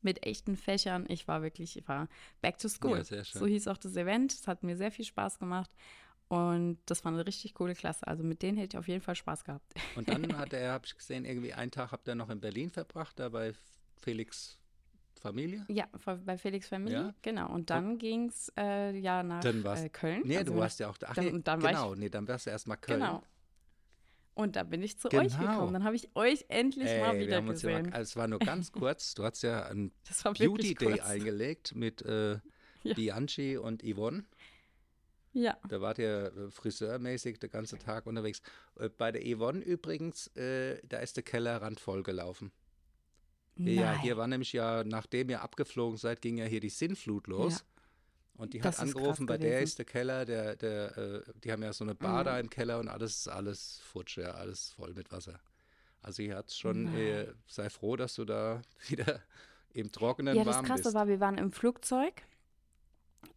[0.00, 1.06] mit echten Fächern.
[1.08, 2.08] Ich war wirklich, ich war
[2.40, 2.98] back to school.
[2.98, 3.40] Ja, sehr schön.
[3.40, 4.32] So hieß auch das Event.
[4.32, 5.70] Es hat mir sehr viel Spaß gemacht.
[6.28, 8.06] Und das war eine richtig coole Klasse.
[8.06, 9.74] Also mit denen hätte ich auf jeden Fall Spaß gehabt.
[9.96, 12.70] Und dann hat er, habe ich gesehen, irgendwie einen Tag habt ihr noch in Berlin
[12.70, 13.52] verbracht, da bei
[14.00, 14.58] Felix
[15.20, 15.64] Familie.
[15.68, 15.86] Ja,
[16.24, 17.14] bei Felix Familie, Ja.
[17.22, 17.52] genau.
[17.52, 20.22] Und dann ging es äh, ja nach Dann äh, Köln.
[20.24, 21.08] Nee, Also du warst ja auch da.
[21.10, 23.00] Ach, dann- nee, dann war ich- genau, nee, dann wärst du erstmal Köln.
[23.00, 23.22] Genau.
[24.34, 25.24] Und da bin ich zu Genau.
[25.24, 25.72] euch gekommen.
[25.74, 27.86] Dann habe ich euch endlich mal Ey, wir wieder ja gesehen.
[27.86, 29.14] mal, also es war nur ganz kurz.
[29.14, 29.92] Du hast ja einen
[30.22, 31.00] war Beauty Day kurz.
[31.02, 32.38] eingelegt mit äh,
[32.84, 32.94] Ja.
[32.94, 34.24] Bianchi und Yvonne.
[35.34, 38.42] Ja, Da wart ihr äh, friseurmäßig den ganzen Tag unterwegs.
[38.78, 42.50] Äh, Bei der Yvonne übrigens, äh, da ist der Keller randvoll gelaufen.
[43.56, 44.00] Ja, Nein.
[44.00, 47.64] hier war nämlich ja, nachdem ihr abgeflogen seid, ging ja hier die Sinnflut los.
[48.42, 51.62] Und die Das hat angerufen, bei der ist der Keller, der, der, äh, die haben
[51.62, 52.24] ja so eine Bar Mhm.
[52.24, 55.38] da im Keller und alles ist alles futsch, ja, alles voll mit Wasser.
[56.00, 59.20] Also hier hat's schon, äh, sei froh, dass du da wieder
[59.74, 60.94] im Trockenen Ja, das warm Krasse bist.
[60.96, 62.22] war, wir waren im Flugzeug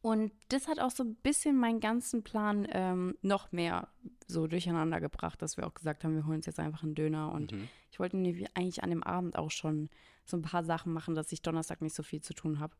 [0.01, 3.87] und das hat auch so ein bisschen meinen ganzen Plan ähm, noch mehr
[4.27, 7.31] so durcheinander gebracht, dass wir auch gesagt haben, wir holen uns jetzt einfach einen Döner
[7.31, 7.69] und Mhm.
[7.91, 8.17] ich wollte
[8.55, 9.87] eigentlich an dem Abend auch schon
[10.25, 12.75] so ein paar Sachen machen, dass ich Donnerstag nicht so viel zu tun habe.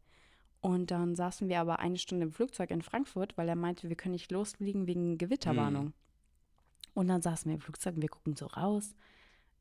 [0.66, 3.96] Und dann saßen wir aber eine Stunde im Flugzeug in Frankfurt, weil er meinte, wir
[3.96, 5.94] können nicht losfliegen wegen Gewitterwarnung.
[6.96, 8.96] Und dann saßen wir im Flugzeug und wir gucken so raus.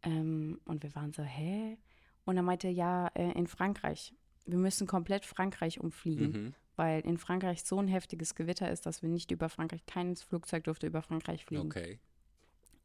[0.02, 1.76] Ähm, und wir waren so, hä?
[2.24, 4.14] Und er meinte, ja, äh, in Frankreich.
[4.46, 6.54] Wir müssen komplett Frankreich umfliegen, Mhm.
[6.76, 10.64] weil in Frankreich so ein heftiges Gewitter ist, dass wir nicht über Frankreich, kein Flugzeug
[10.64, 11.66] durfte über Frankreich fliegen.
[11.66, 11.98] Okay.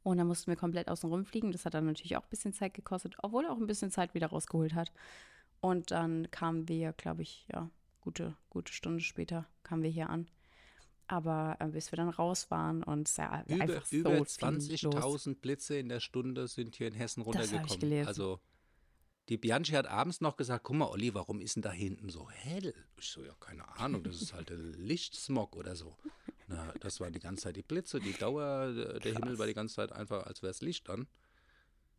[0.03, 1.51] Und dann mussten wir komplett außen rum fliegen.
[1.51, 4.13] Das hat dann natürlich auch ein bisschen Zeit gekostet, obwohl er auch ein bisschen Zeit
[4.13, 4.91] wieder rausgeholt hat.
[5.61, 7.69] Und dann kamen wir, glaube ich, ja,
[8.09, 10.27] gute, gute Stunde später kamen wir hier an.
[11.05, 14.19] Aber äh, bis wir dann raus waren und es ja Über, einfach so über viel
[14.19, 14.39] los.
[14.39, 17.79] 20.000 Blitze in der Stunde sind hier in Hessen Das hab ich runtergekommen.
[17.79, 18.07] gelesen.
[18.07, 18.39] Also
[19.27, 22.29] die Bianchi hat abends noch gesagt, guck mal, Olli, warum ist denn da hinten so
[22.31, 22.73] hell?
[22.99, 25.95] Ich so, ja, keine Ahnung, das ist halt Lichtsmog oder so.
[26.47, 29.53] Na, das waren die ganze Zeit die Blitze, die Dauer, der der Himmel war die
[29.53, 31.07] ganze Zeit einfach, als wäre es Licht an.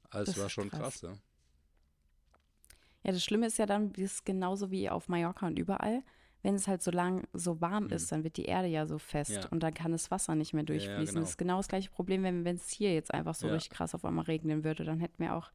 [0.08, 1.00] Also es Das war schon krass.
[1.00, 1.18] krass, ja.
[3.04, 6.02] Ja, das Schlimme ist ja dann, wie es genauso wie auf Mallorca und überall,
[6.42, 9.30] wenn es halt so lang so warm ist, dann wird die Erde ja so fest
[9.30, 9.36] Mhm.
[9.42, 9.48] Ja.
[9.50, 11.14] und dann kann das Wasser nicht mehr durchfließen.
[11.14, 11.20] genau.
[11.20, 13.54] Das ist genau das gleiche Problem, wenn wenn es hier jetzt einfach so Ja.
[13.54, 15.50] richtig krass auf einmal regnen würde, dann hätten wir auch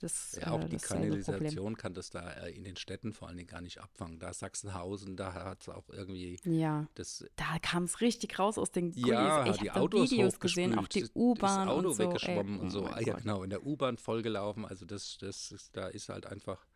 [0.00, 0.76] das, Ja, auch äh, die.
[0.76, 4.18] Kanalisation kann das da äh, in den Städten vor allen Dingen gar nicht abfangen.
[4.18, 8.70] Da Sachsenhausen, da hat es auch irgendwie Ja, das da kam es richtig raus aus
[8.70, 9.08] den Gullis.
[9.08, 12.02] Ja, ich die Autos Videos gesehen, auch die U-Bahn Das Auto und so.
[12.02, 12.60] weggeschwommen ey.
[12.60, 12.86] und so.
[12.86, 14.64] Ah, ja, genau, in der U-Bahn vollgelaufen.
[14.64, 16.66] Also das, das ist, da ist halt einfach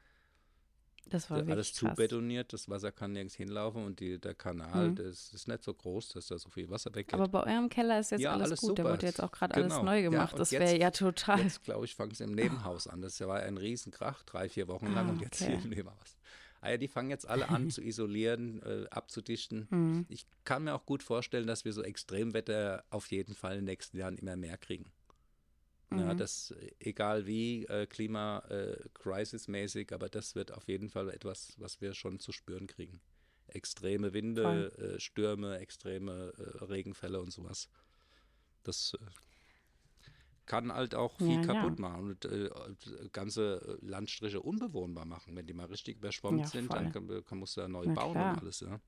[1.09, 1.97] Das war alles wirklich krass.
[1.97, 2.53] zubetoniert.
[2.53, 4.95] Das Wasser kann nirgends hinlaufen und die, der Kanal, Mhm.
[4.97, 7.15] das ist nicht so groß, dass da so viel Wasser weggeht.
[7.15, 8.79] Aber bei eurem Keller ist jetzt Ja, alles, alles gut.
[8.79, 8.95] Der super.
[8.95, 9.75] wurde jetzt auch gerade Genau.
[9.75, 10.33] alles neu Ja, gemacht.
[10.35, 11.41] und das wäre ja total.
[11.41, 13.01] Jetzt, glaube ich, fangen sie im Nebenhaus an.
[13.03, 15.53] Das war ein Riesenkrach, drei, vier Wochen lang Ah, und jetzt okay.
[15.57, 16.17] hier im Nebenhaus.
[16.63, 19.67] Ah ja, die fangen jetzt alle an zu isolieren, äh, abzudichten.
[19.71, 20.07] Mhm.
[20.11, 23.65] Ich kann mir auch gut vorstellen, dass wir so Extremwetter auf jeden Fall in den
[23.65, 24.93] nächsten Jahren immer mehr kriegen.
[25.93, 26.15] Ja, Mhm.
[26.15, 31.95] das, äh, egal wie, äh, Klima-Crisis-mäßig, aber das wird auf jeden Fall etwas, was wir
[31.95, 33.01] schon zu spüren kriegen.
[33.49, 37.69] Extreme Winde, äh, Stürme, extreme äh, Regenfälle und sowas.
[38.65, 39.05] Das äh,
[40.47, 41.47] kann halt auch viel Ja, ja.
[41.47, 42.51] kaputt machen und äh,
[43.13, 45.37] ganze Landstriche unbewohnbar machen.
[45.37, 47.89] Wenn die mal richtig überschwemmt Ja, sind, dann kann, kann, musst du da neu Na
[47.89, 48.21] bauen klar.
[48.21, 48.61] und alles.
[48.61, 48.81] Ja.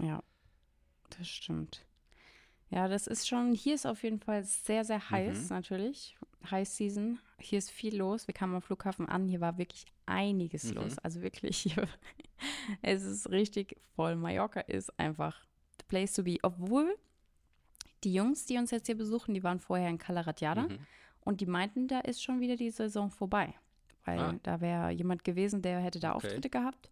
[0.00, 0.22] Ja,
[1.10, 1.86] das stimmt.
[2.70, 5.56] Ja, das ist schon, hier ist auf jeden Fall sehr, sehr heiß, Mhm.
[5.56, 6.16] natürlich.
[6.50, 7.18] High Season.
[7.38, 8.26] Hier ist viel los.
[8.28, 10.74] Wir kamen am Flughafen an, hier war wirklich einiges Mhm.
[10.76, 10.98] los.
[10.98, 11.88] Also wirklich, hier,
[12.82, 14.14] es ist richtig voll.
[14.16, 15.44] Mallorca ist einfach
[15.78, 16.38] the place to be.
[16.42, 16.96] Obwohl
[18.04, 20.78] die Jungs, die uns jetzt hier besuchen, die waren vorher in Calaratiada Mhm.
[21.22, 23.52] und die meinten, da ist schon wieder die Saison vorbei.
[24.04, 24.34] Weil Ah.
[24.44, 26.26] da wäre jemand gewesen, der hätte da Okay.
[26.28, 26.90] Auftritte gehabt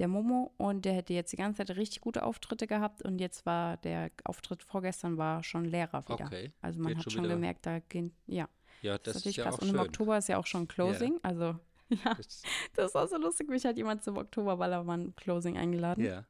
[0.00, 3.44] der Momo und der hätte jetzt die ganze Zeit richtig gute Auftritte gehabt und jetzt
[3.46, 6.24] war der Auftritt vorgestern war schon leerer wieder.
[6.24, 6.52] Okay.
[6.62, 8.48] Also man Geht hat schon schon gemerkt, da gehen, ja,
[8.80, 9.54] Ja, das, das ist natürlich ja krass.
[9.56, 9.80] auch Und im schön.
[9.86, 11.44] Oktober ist ja auch schon Closing, also
[11.90, 12.42] ja, Das,
[12.74, 13.48] das ist auch so lustig.
[13.50, 16.24] Mich hat jemand zum Oktoberballermann Closing eingeladen ja.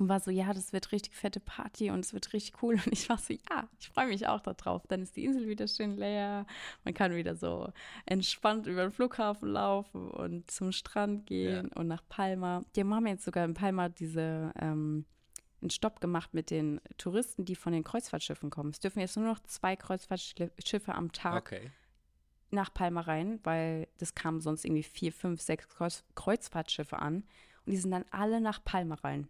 [0.00, 2.74] Und war so, ja, das wird richtig fette Party und es wird richtig cool.
[2.86, 4.86] Und ich war so, ja, ich freue mich auch darauf.
[4.88, 6.46] Dann ist die Insel wieder schön leer.
[6.84, 7.70] Man kann wieder so
[8.06, 12.64] entspannt über den Flughafen laufen und zum Strand gehen und nach Palma.
[12.74, 15.04] Die haben jetzt sogar in Palma diese ähm,
[15.60, 18.70] einen Stopp gemacht mit den Touristen, die von den Kreuzfahrtschiffen kommen.
[18.70, 21.70] Es dürfen jetzt nur noch zwei Kreuzfahrtschiffe am Tag Okay.
[22.50, 27.24] nach Palma rein, weil das kamen sonst irgendwie vier, fünf, sechs Kreuz Kreuzfahrtschiffe an.
[27.66, 29.28] Und die sind dann alle nach Palma rein.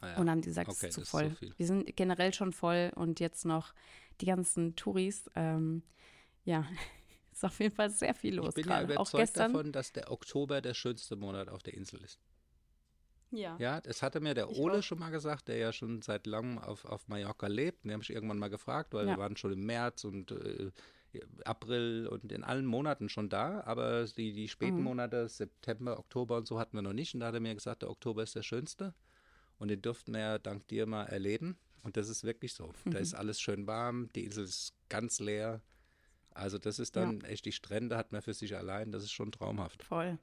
[0.00, 0.12] Ah, ja.
[0.16, 1.30] Und dann haben die gesagt, es Okay, ist zu das ist so voll.
[1.30, 1.54] viel.
[1.56, 3.74] Wir sind generell schon voll und jetzt noch
[4.20, 5.30] die ganzen Touris.
[5.34, 5.82] Ähm,
[6.44, 6.64] ja,
[7.32, 8.84] ist auf jeden Fall sehr viel los ich bin ja gerade.
[8.98, 9.52] Auch überzeugt gestern.
[9.52, 12.18] davon, dass der Oktober der schönste Monat auf der Insel ist.
[13.30, 13.56] ja.
[13.58, 14.82] Ja, das hatte mir der Ich Ole auch.
[14.82, 17.84] schon mal gesagt, der ja schon seit langem auf, auf Mallorca lebt.
[17.84, 19.14] Den habe ich irgendwann mal gefragt, weil Ja.
[19.14, 20.70] wir waren schon im März und äh,
[21.44, 24.84] April und in allen Monaten schon da, aber die, die späten Mhm.
[24.84, 27.14] Monate, September, Oktober und so hatten wir noch nicht.
[27.14, 28.94] Und da hat er mir gesagt, der Oktober ist der schönste.
[29.60, 31.56] Und den durften wir ja dank dir mal erleben.
[31.82, 32.72] Und das ist wirklich so.
[32.86, 35.60] Da ist alles schön warm, die Insel ist ganz leer.
[36.32, 37.04] Also das ist Ja.
[37.04, 39.82] dann echt, die Strände hat man für sich allein, das ist schon traumhaft.
[39.84, 40.18] Voll.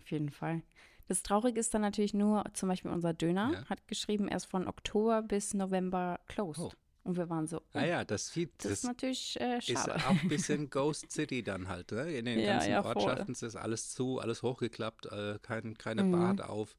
[0.00, 0.62] Auf jeden Fall.
[1.08, 3.64] Das Traurige ist dann natürlich nur, zum Beispiel unser Döner Ja.
[3.66, 6.62] hat geschrieben, erst von Oktober bis November closed.
[6.62, 6.72] Oh.
[7.02, 9.96] Und wir waren so, oh, Ah ja, das, sieht, das, ist natürlich äh, ist schade.
[10.06, 11.90] auch ein bisschen Ghost City dann halt.
[11.92, 12.12] Ne?
[12.12, 12.94] In den Ja, ganzen ja, voll.
[12.96, 16.12] Ortschaften ist alles zu, alles hochgeklappt, äh, kein, keine Mhm.
[16.12, 16.76] Bade auf.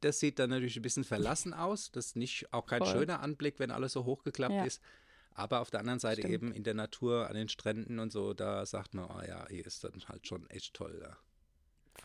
[0.00, 1.90] Das sieht dann natürlich ein bisschen verlassen aus.
[1.90, 2.92] Das ist nicht auch kein Voll.
[2.92, 4.64] schöner Anblick, wenn alles so hochgeklappt Ja.
[4.64, 4.80] ist.
[5.34, 6.32] Aber auf der anderen Seite Stimmt.
[6.34, 9.66] eben in der Natur, an den Stränden und so, da sagt man, oh ja, hier
[9.66, 10.98] ist dann halt schon echt toll.
[11.02, 11.18] Ja.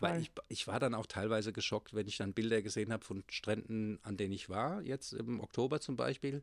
[0.00, 3.24] Weil ich, ich war dann auch teilweise geschockt, wenn ich dann Bilder gesehen habe von
[3.30, 6.42] Stränden, an denen ich war, jetzt im Oktober zum Beispiel.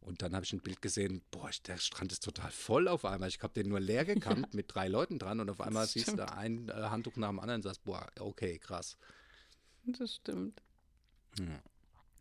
[0.00, 3.28] Und dann habe ich ein Bild gesehen, boah, der Strand ist total voll auf einmal.
[3.28, 6.16] Ich habe den nur leer gekannt mit drei Leuten dran und auf einmal siehst du
[6.16, 8.96] da ein äh, Handtuch nach dem anderen und sagst, boah, okay, krass.
[9.86, 10.62] Das stimmt.
[11.38, 11.60] Ja.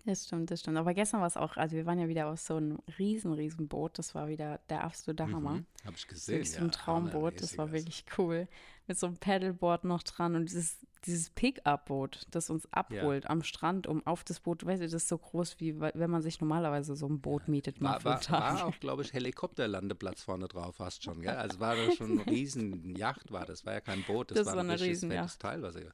[0.06, 0.78] Das stimmt, das stimmt.
[0.78, 3.68] Aber gestern war es auch, also wir waren ja wieder auf so einem riesen, riesen
[3.68, 3.98] Boot.
[3.98, 5.54] Das war wieder der absolute Hammer.
[5.54, 5.66] Mhm.
[5.84, 6.36] Habe ich gesehen.
[6.36, 7.42] Wirklich so ein Traumboot.
[7.42, 8.48] Das war wirklich cool.
[8.86, 13.30] Mit so einem Paddleboard noch dran und dieses, dieses Pick-up-Boot, das uns abholt ja.
[13.32, 16.22] am Strand, um auf das Boot, weißt du, das ist so groß, wie wenn man
[16.22, 17.82] sich normalerweise so ein Boot mietet.
[17.82, 21.36] War, war, war, auch, glaube ich, Helikopterlandeplatz vorne drauf fast schon, gell?
[21.36, 23.66] Also war das schon eine riesen Yacht, war das.
[23.66, 25.92] War ja kein Boot, das, das war, war ein riesen Teil, was ihr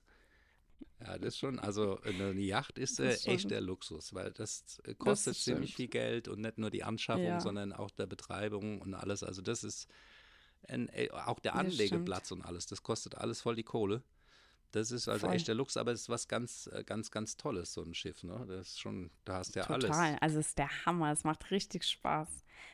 [1.03, 4.79] ja, das ist schon, also eine Yacht ist, äh, ist echt der Luxus, weil das
[4.85, 7.39] äh, kostet das ziemlich viel Geld und nicht nur die Anschaffung, ja.
[7.39, 9.23] sondern auch der Betreibung und alles.
[9.23, 9.87] Also das ist
[10.67, 14.03] ein, äh, auch der Anlegeplatz und alles, das kostet alles voll die Kohle.
[14.71, 15.35] Das ist also voll.
[15.35, 18.23] echt der Luxus, aber es ist was ganz, äh, ganz, ganz Tolles, so ein Schiff,
[18.23, 18.45] ne?
[18.47, 19.83] Das ist schon, da hast du ja Total.
[19.83, 19.97] alles.
[19.97, 22.29] Total, also es ist der Hammer, es macht richtig Spaß.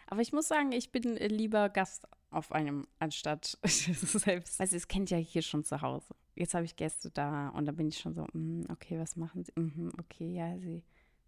[0.07, 4.59] Aber ich muss sagen, ich bin lieber Gast auf einem, anstatt selbst.
[4.59, 6.15] Also es kennt ja hier schon zu Hause.
[6.35, 9.43] Jetzt habe ich Gäste da und da bin ich schon so, mm, okay, was machen
[9.43, 9.51] sie?
[9.59, 10.83] Mm, okay, ja, sie.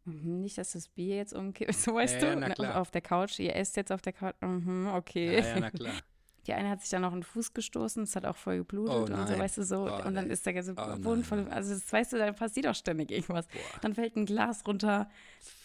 [0.05, 3.01] Mm, nicht, dass das Bier jetzt umkippt, so weißt ja, du, ja, na, auf der
[3.01, 3.39] Couch.
[3.39, 5.39] Ihr esst jetzt auf der Couch, mhm, okay.
[5.39, 5.93] Ja, ja, na klar.
[6.49, 9.01] Die eine hat sich dann noch einen Fuß gestoßen, es hat auch voll geblutet oh,
[9.01, 9.88] und so, weißt du, so.
[9.88, 11.47] Oh, und dann ist der ganze oh, Boden voll.
[11.47, 13.45] Also, das weißt du, da passiert auch ständig irgendwas.
[13.45, 13.59] Boah.
[13.81, 15.12] Dann fällt ein Glas runter,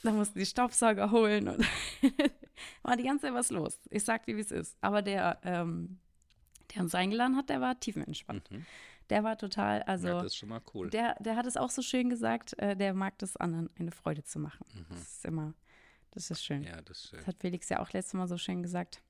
[0.02, 1.66] dann mussten die Staubsauger holen und
[2.82, 3.80] war die ganze Zeit was los.
[3.88, 4.76] Ich sag dir, wie es ist.
[4.82, 6.00] Aber der, ähm,
[6.74, 8.50] der uns eingeladen hat, der war tiefenentspannt.
[8.50, 8.66] Mhm.
[9.08, 10.08] Der war total, also.
[10.08, 10.90] Ja, das ist schon mal cool.
[10.90, 14.22] Der, der hat es auch so schön gesagt, äh, der mag das anderen eine Freude
[14.22, 14.66] zu machen.
[14.74, 14.84] Mhm.
[14.90, 15.54] Das ist immer,
[16.10, 16.62] das ist schön.
[16.62, 17.18] Ja, das ist schön.
[17.20, 19.00] Das hat Felix ja auch letztes Mal so schön gesagt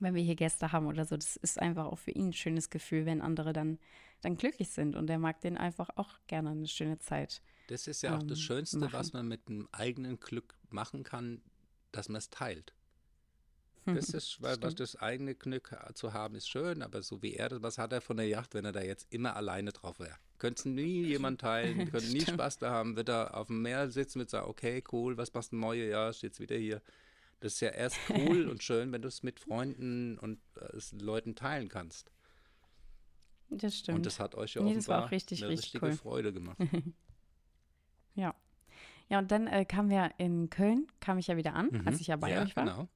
[0.00, 2.70] wenn wir hier Gäste haben oder so, das ist einfach auch für ihn ein schönes
[2.70, 3.78] Gefühl, wenn andere dann,
[4.20, 7.42] dann glücklich sind und er mag denen einfach auch gerne eine schöne Zeit.
[7.68, 8.92] Das ist ja ähm, auch das ähm, Schönste, machen.
[8.92, 11.42] was man mit einem eigenen Glück machen kann,
[11.92, 12.74] dass man es teilt.
[13.94, 17.62] Das ist, weil was das eigene Glück zu haben, ist schön, aber so wie er,
[17.62, 20.16] was hat er von der Yacht, wenn er da jetzt immer alleine drauf wäre?
[20.38, 24.18] Könnte nie jemand teilen, könnte nie Spaß da haben, wird er auf dem Meer sitzen,
[24.18, 25.88] wird sagen, okay, cool, was machst du neue?
[25.88, 26.82] Ja, steht's wieder hier.
[27.40, 31.34] Das ist ja erst cool und schön, wenn du es mit Freunden und äh, Leuten
[31.34, 32.10] teilen kannst.
[33.50, 33.98] Das stimmt.
[33.98, 35.92] Und das hat euch ja nee, offenbar richtig, eine richtig richtige cool.
[35.92, 36.58] Freude gemacht.
[38.14, 38.34] ja.
[39.08, 41.86] Ja, und dann äh, kamen wir in Köln, kam ich ja wieder an, mhm.
[41.86, 42.64] als ich ja bei ja, euch war.
[42.64, 42.88] Genau.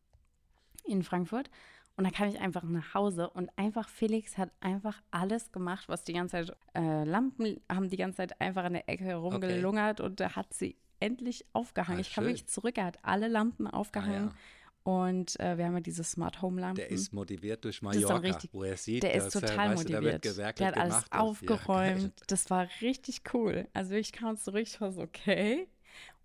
[0.84, 1.50] In Frankfurt.
[1.96, 6.02] Und dann kam ich einfach nach Hause und einfach Felix hat einfach alles gemacht, was
[6.02, 10.10] die ganze Zeit, äh, Lampen haben die ganze Zeit einfach in der Ecke herumgelungert okay.
[10.24, 11.98] und hat sie endlich aufgehangen.
[11.98, 14.28] Ah, ich kam wirklich zurück, er hat alle Lampen aufgehangen.
[14.28, 14.34] Ah, ja.
[14.82, 16.76] Und äh, wir haben ja diese Smart Home Lampen.
[16.76, 20.24] Der ist motiviert durch Mallorca, richtig, wo er sieht, der ist total er, motiviert.
[20.24, 22.02] Der hat alles aufgeräumt.
[22.02, 23.68] Ja, das war richtig cool.
[23.74, 25.68] Also ich kam zurück, ich war so, okay,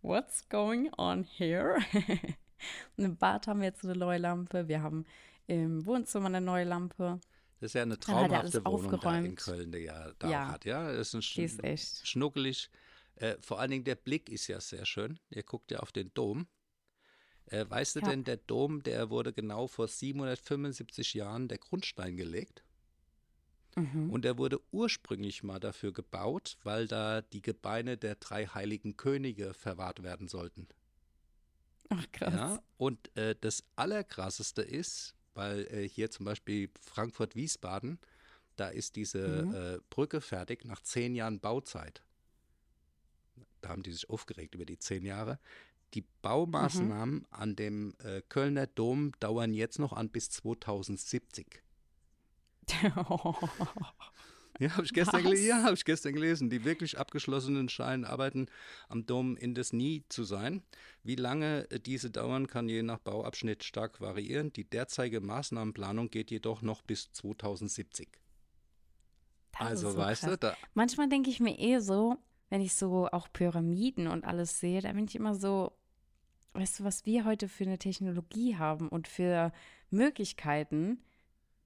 [0.01, 1.77] what's going on here?
[2.97, 4.67] Im Bad haben wir jetzt eine neue Lampe.
[4.67, 5.05] Wir haben
[5.47, 7.19] im Wohnzimmer eine neue Lampe.
[7.59, 10.65] Das ist ja eine traumhafte Wohnung da in Köln, die er da ja, hat.
[10.65, 12.07] Ja, das ist, ein sch ist echt.
[12.07, 12.69] schnuckelig.
[13.15, 15.19] Äh, vor allen Dingen der Blick ist ja sehr schön.
[15.29, 16.47] Ihr guckt ja auf den Dom.
[17.47, 18.09] Äh, weißt du ja.
[18.09, 22.63] denn, der Dom, der wurde genau vor 775 Jahren der Grundstein gelegt.
[23.75, 24.09] Mhm.
[24.09, 29.53] Und der wurde ursprünglich mal dafür gebaut, weil da die Gebeine der drei heiligen Könige
[29.53, 30.67] verwahrt werden sollten.
[31.89, 32.33] Ach krass.
[32.33, 32.63] Ja?
[32.77, 37.99] Und äh, das Allerkrasseste ist, weil äh, hier zum Beispiel Frankfurt-Wiesbaden,
[38.55, 39.53] da ist diese mhm.
[39.53, 42.01] äh, Brücke fertig nach zehn Jahren Bauzeit
[43.65, 45.39] da haben die sich aufgeregt über die zehn Jahre.
[45.95, 47.25] Die Baumaßnahmen mhm.
[47.31, 51.63] an dem äh, Kölner Dom dauern jetzt noch an bis 2070.
[54.57, 56.49] Ja, habe ich, gestern ja, hab ich gestern gelesen.
[56.49, 58.47] Die wirklich abgeschlossenen scheinen Arbeiten
[58.87, 60.63] am Dom in das Nie zu sein.
[61.03, 64.53] Wie lange äh, diese dauern, kann je nach Bauabschnitt stark variieren.
[64.53, 68.07] Die derzeitige Maßnahmenplanung geht jedoch noch bis 2070.
[69.51, 70.31] Das also, so weißt krass.
[70.31, 70.57] du, da.
[70.73, 72.17] Manchmal denke ich mir eh so,
[72.49, 75.71] wenn ich so auch Pyramiden und alles sehe, da bin ich immer so,
[76.53, 79.51] weißt du, was wir heute für eine Technologie haben und für
[79.89, 80.99] Möglichkeiten,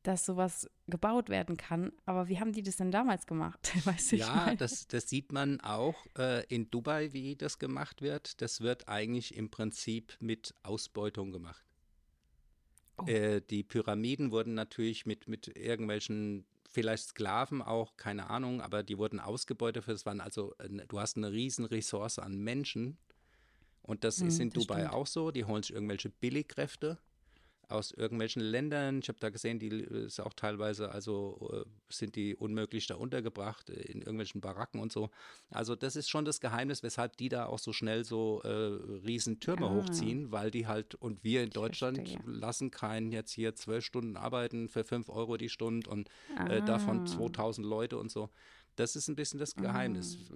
[0.04, 1.92] dass sowas gebaut werden kann.
[2.06, 3.72] Aber wie haben die das denn damals gemacht?
[3.86, 8.42] Weißt du, ja, das, das, sieht man auch äh, in Dubai, wie das gemacht wird.
[8.42, 11.66] Das wird eigentlich im Prinzip mit Ausbeutung gemacht.
[12.98, 13.06] Oh.
[13.08, 18.98] Äh, die Pyramiden wurden natürlich mit, mit irgendwelchen vielleicht Sklaven auch, keine Ahnung, aber die
[18.98, 19.88] wurden ausgebeutet.
[19.88, 22.98] Das waren also, äh, du hast eine riesen Ressource an Menschen.
[23.82, 24.94] Und das hm, ist in das Dubai stimmt.
[24.94, 25.32] auch so.
[25.32, 27.00] Die holen sich irgendwelche Billigkräfte
[27.70, 29.00] aus irgendwelchen Ländern.
[29.00, 33.70] Ich habe da gesehen, die ist auch teilweise, also äh, sind die unmöglich da untergebracht
[33.70, 35.10] äh, in irgendwelchen Baracken und so.
[35.50, 39.68] Also das ist schon das Geheimnis, weshalb die da auch so schnell so äh, Riesentürme
[39.68, 39.74] ah.
[39.74, 42.22] hochziehen, weil die halt, und wir in Deutschland verstehe.
[42.26, 46.48] lassen keinen jetzt hier zwölf Stunden arbeiten für fünf Euro die Stunde und ah.
[46.48, 48.30] äh, davon 2000 Leute und so.
[48.76, 50.18] Das ist ein bisschen das Geheimnis.
[50.32, 50.36] Ah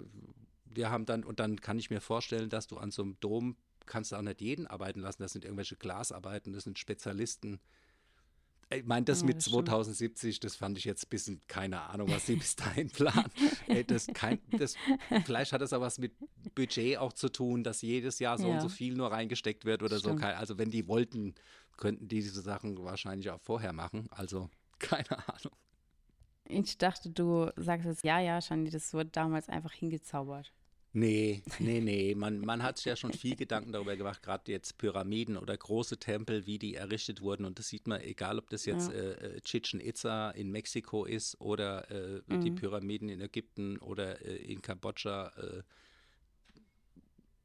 [0.76, 3.56] wir haben dann, und dann kann ich mir vorstellen, dass du an so einem Dom
[3.86, 5.22] kannst du auch nicht jeden arbeiten lassen.
[5.22, 7.60] Das sind irgendwelche Glasarbeiten, das sind Spezialisten.
[8.70, 9.68] Ich meine, das Ja, mit das stimmt.
[9.68, 13.30] 2070, das fand ich jetzt ein bisschen, keine Ahnung, was sie bis dahin planen.
[13.86, 14.74] Das kein, das,
[15.26, 16.12] vielleicht hat das auch was mit
[16.54, 18.54] Budget auch zu tun, dass jedes Jahr so Ja.
[18.54, 20.08] und so viel nur reingesteckt wird oder so.
[20.08, 20.20] Stimmt.
[20.22, 21.34] Kein- Also wenn die wollten,
[21.76, 24.08] könnten die diese Sachen wahrscheinlich auch vorher machen.
[24.10, 25.52] Also keine Ahnung.
[26.46, 30.52] Ich dachte, du sagst jetzt, ja, ja, Shani, das wurde damals einfach hingezaubert.
[30.96, 32.14] Nee, nee, nee.
[32.14, 35.98] Man, man hat sich ja schon viel Gedanken darüber gemacht, gerade jetzt Pyramiden oder große
[35.98, 37.44] Tempel, wie die errichtet wurden.
[37.44, 38.94] Und das sieht man, egal ob das jetzt Ja.
[38.94, 42.54] äh, äh, Chichen Itza in Mexiko ist oder äh, die Mhm.
[42.54, 45.32] Pyramiden in Ägypten oder äh, in Kambodscha.
[45.36, 45.62] Äh,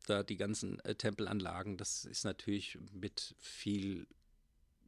[0.06, 4.06] da die ganzen äh, Tempelanlagen, das ist natürlich mit viel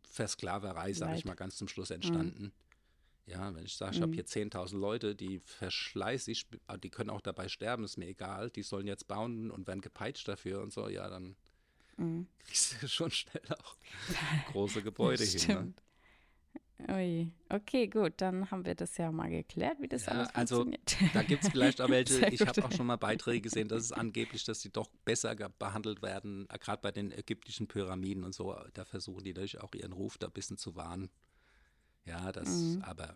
[0.04, 2.52] Versklaverei, sage ich mal, ganz zum Schluss entstanden.
[3.26, 4.16] Ja, wenn ich sage, ich habe Mhm.
[4.16, 8.64] hier 10.000 Leute, die verschleißig, ah, die können auch dabei sterben, ist mir egal, die
[8.64, 11.36] sollen jetzt bauen und werden gepeitscht dafür und so, ja, dann
[11.98, 12.28] Mhm.
[12.40, 13.78] kriegst du schon schnell auch
[14.46, 15.48] große Gebäude hin.
[15.48, 15.74] Ne?
[16.90, 17.32] Ui.
[17.50, 20.98] Okay, gut, dann haben wir das ja mal geklärt, wie das Ja, alles also, funktioniert.
[21.14, 23.92] Da gibt es vielleicht auch welche, ich habe auch schon mal Beiträge gesehen, dass es
[23.92, 28.84] angeblich, dass die doch besser behandelt werden, gerade bei den ägyptischen Pyramiden und so, da
[28.84, 31.10] versuchen die natürlich auch ihren Ruf da ein bisschen zu wahren.
[32.06, 32.82] Ja, das, Mhm.
[32.84, 33.16] aber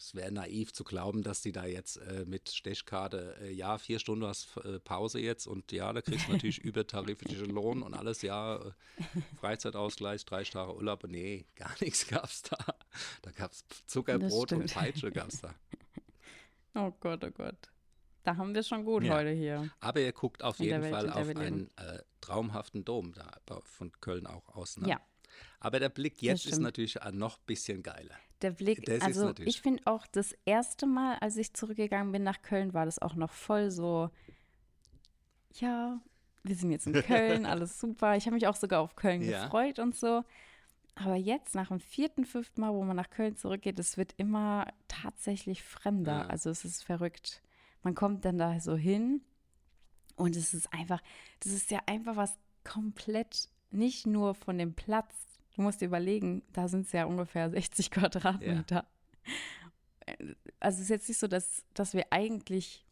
[0.00, 3.98] es wäre naiv zu glauben, dass die da jetzt äh, mit Stechkarte, äh, ja, vier
[3.98, 8.22] Stunden hast äh, Pause jetzt und ja, da kriegst du natürlich übertariflichen Lohn und alles,
[8.22, 8.70] ja, äh,
[9.40, 12.56] Freizeitausgleich, drei Tage Urlaub, nee, gar nichts gab's da.
[13.22, 14.72] Da gab's Zuckerbrot und.
[14.72, 15.54] Peitsche gab's da.
[16.74, 17.56] Oh Gott, oh Gott.
[18.22, 19.14] Da haben wir schon gut Ja.
[19.16, 19.68] heute hier.
[19.80, 24.28] Aber ihr guckt auf jeden Welt, Fall auf einen äh, traumhaften Dom da von Köln
[24.28, 24.76] auch aus.
[24.76, 24.88] Ne?
[24.90, 25.00] Ja.
[25.60, 28.14] Aber der Blick jetzt ist natürlich noch ein bisschen geiler.
[28.42, 32.42] Der Blick, Das also ich finde auch das erste Mal, als ich zurückgegangen bin nach
[32.42, 34.10] Köln, war das auch noch voll so,
[35.54, 36.00] ja,
[36.44, 38.16] wir sind jetzt in Köln, alles super.
[38.16, 39.44] Ich habe mich auch sogar auf Köln Ja.
[39.44, 40.24] gefreut und so.
[40.94, 44.66] Aber jetzt, nach dem vierten, fünften Mal, wo man nach Köln zurückgeht, es wird immer
[44.88, 46.18] tatsächlich fremder.
[46.18, 46.26] Ja.
[46.26, 47.42] Also es ist verrückt.
[47.82, 49.20] Man kommt dann da so hin
[50.16, 51.00] und es ist einfach,
[51.40, 55.14] das ist ja einfach was komplett, nicht nur von dem Platz.
[55.58, 58.86] Du musst dir überlegen, da sind es ja ungefähr 60 Quadratmeter.
[60.60, 62.86] Also es ist jetzt nicht so, dass, dass wir eigentlich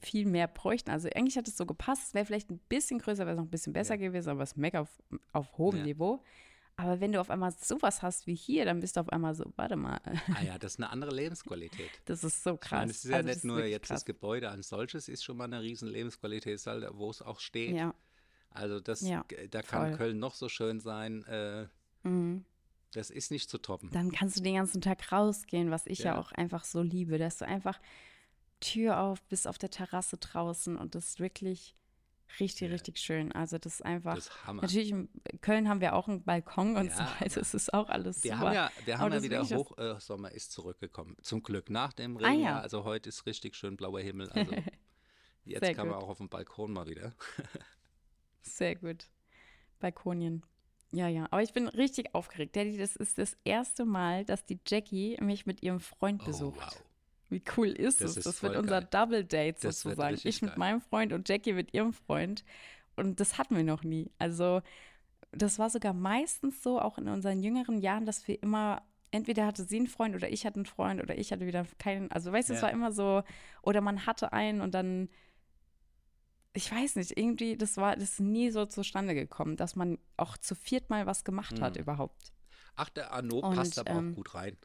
[0.00, 0.90] viel mehr bräuchten.
[0.90, 2.08] Also eigentlich hat es so gepasst.
[2.08, 4.00] Es wäre vielleicht ein bisschen größer, wäre es noch ein bisschen besser Ja.
[4.08, 4.88] gewesen, aber es ist mega auf,
[5.32, 5.84] auf hohem Ja.
[5.84, 6.22] Niveau.
[6.74, 9.44] Aber wenn du auf einmal sowas hast wie hier, dann bist du auf einmal so,
[9.54, 10.00] warte mal,
[10.34, 11.92] Ah ja, das ist eine andere Lebensqualität.
[12.06, 12.72] das ist so krass.
[12.80, 14.04] meine, es ist ja Also das nicht nur jetzt das krass.
[14.04, 17.76] Gebäude als solches, ist schon mal eine riesen Lebensqualität, halt, wo es auch steht.
[17.76, 17.94] Ja,
[18.50, 19.96] Also das, Ja, da kann voll.
[19.96, 21.68] Köln noch so schön sein, äh,
[22.04, 22.44] mhm.
[22.92, 23.90] das ist nicht zu toppen.
[23.90, 26.18] dann kannst du den ganzen Tag rausgehen, was ich ja, Ja.
[26.20, 27.80] auch einfach so liebe, dass du einfach
[28.60, 31.74] Tür auf, bist auf der Terrasse draußen und das ist wirklich
[32.40, 32.72] richtig, Ja.
[32.72, 33.30] richtig schön.
[33.32, 34.62] Also das ist einfach, Das ist Hammer.
[34.62, 35.08] natürlich in
[35.42, 38.32] Köln haben wir auch einen Balkon und Ja, so weiter, das ist auch alles Wir
[38.34, 38.46] super.
[38.46, 41.16] haben ja, wir haben ja wieder ich das- Hochsommer ist zurückgekommen.
[41.22, 42.42] Zum Glück nach dem Ah, Regen.
[42.42, 42.60] ja.
[42.60, 44.30] Also heute ist richtig schön blauer Himmel.
[44.30, 44.50] Also
[45.44, 47.12] jetzt kann man auch auf dem Balkon mal wieder.
[48.42, 49.08] Sehr gut.
[49.80, 50.42] Balkonien.
[50.94, 51.26] Ja, ja.
[51.30, 52.54] Aber ich bin richtig aufgeregt.
[52.56, 56.60] Daddy, das ist das erste Mal, dass die Jackie mich mit ihrem Freund Oh, besucht.
[56.60, 56.82] wow.
[57.30, 58.16] Wie cool ist Das es?
[58.18, 58.88] ist Das wird unser geil.
[58.90, 60.16] Double Date sozusagen.
[60.22, 60.58] Ich mit geil.
[60.58, 62.44] meinem Freund und Jackie mit ihrem Freund.
[62.96, 64.10] Und das hatten wir noch nie.
[64.18, 64.62] Also,
[65.32, 69.64] das war sogar meistens so, auch in unseren jüngeren Jahren, dass wir immer, entweder hatte
[69.64, 72.12] sie einen Freund oder ich hatte einen Freund oder ich hatte wieder keinen.
[72.12, 72.66] Also, weißt du, es Ja.
[72.68, 73.24] war immer so,
[73.62, 75.08] oder man hatte einen und dann,
[76.54, 80.36] ich weiß nicht, irgendwie, das war, das ist nie so zustande gekommen, dass man auch
[80.38, 81.82] zu viert mal was gemacht hat Mhm.
[81.82, 82.32] überhaupt.
[82.76, 84.56] Ach, der Arno Und, passt aber ähm, auch gut rein.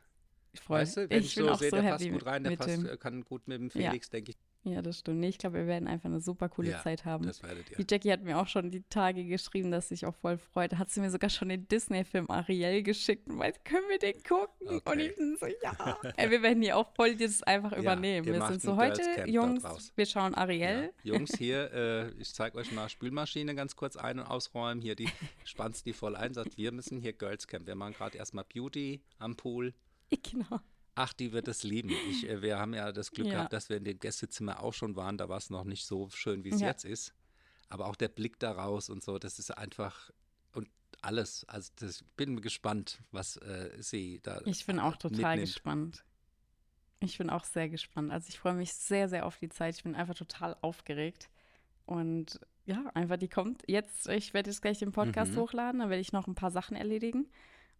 [0.55, 0.79] Voll.
[0.79, 2.97] Weißt du, wenn ich, ich so sehe, so der passt gut rein, der passt, äh,
[2.97, 3.89] kann gut mit dem Ja.
[3.89, 4.37] Felix, denke ich.
[4.63, 5.21] Ja, das stimmt.
[5.21, 7.25] Nee, ich glaube, wir werden einfach eine super coole Ja, Zeit haben.
[7.25, 7.77] Das werdet ihr.
[7.77, 10.77] Die Jackie hat mir auch schon die Tage geschrieben, dass sie sich auch voll freut.
[10.77, 14.67] Hat sie mir sogar schon den Disney-Film Ariel geschickt und meinte, können wir den gucken?
[14.67, 15.07] Und Okay.
[15.07, 15.97] ich bin so, ja.
[16.17, 18.25] Ey, wir werden hier auch voll das einfach Ja, übernehmen.
[18.27, 20.91] Wir macht sind so heute, Jungs, wir schauen Ariel.
[21.03, 21.13] Ja.
[21.13, 24.81] Jungs, hier, äh, ich zeige euch mal Spülmaschine ganz kurz ein- und ausräumen.
[24.81, 25.07] Hier, die
[25.45, 27.65] spannst die voll ein, sagt, wir müssen hier Girls Camp.
[27.65, 29.73] Wir machen gerade erstmal Beauty am Pool.
[30.09, 30.59] Genau.
[30.99, 31.89] Ach, die wird es lieben.
[32.09, 33.33] Ich, äh, wir haben ja das Glück Ja.
[33.33, 35.17] gehabt, dass wir in dem Gästezimmer auch schon waren.
[35.17, 36.67] Da war es noch nicht so schön, wie es Ja.
[36.67, 37.13] jetzt ist.
[37.69, 40.11] Aber auch der Blick da raus und so, das ist einfach
[40.53, 40.67] und
[41.01, 41.45] alles.
[41.47, 45.41] Also das, bin gespannt, was äh, sie da Ich bin auch total mitnimmt.
[45.53, 46.03] gespannt.
[46.99, 48.11] Ich bin auch sehr gespannt.
[48.11, 49.75] Also ich freue mich sehr, sehr auf die Zeit.
[49.77, 51.29] Ich bin einfach total aufgeregt.
[51.85, 53.63] Und ja, einfach die kommt.
[53.67, 55.37] Jetzt, ich werde jetzt gleich den Podcast Mhm.
[55.37, 57.31] hochladen, dann werde ich noch ein paar Sachen erledigen.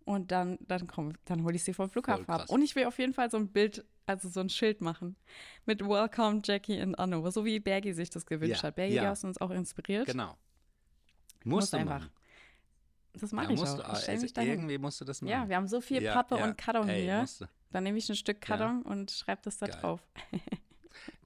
[0.09, 2.49] Und dann, dann, komm, dann hole ich sie vom Flughafen ab.
[2.49, 5.15] Und ich will auf jeden Fall so ein Bild, also so ein Schild machen.
[5.67, 7.29] Mit Welcome Jackie and Anno.
[7.29, 8.75] So wie Bergi sich das gewünscht Ja, hat.
[8.75, 9.03] Bergi, ja.
[9.03, 10.07] du hast uns auch inspiriert.
[10.07, 10.35] Genau.
[11.43, 11.99] Muss Musst du einfach.
[11.99, 12.09] machen.
[13.13, 13.93] Das mache Ja, ich auch.
[13.93, 15.31] Ich stell also irgendwie musst du das machen.
[15.31, 17.19] Ja, wir haben so viel Pappe und Karton Ey, hier.
[17.19, 17.45] musst du.
[17.69, 18.41] Dann nehme ich ein Stück.
[18.41, 20.01] Karton und schreibe das da drauf.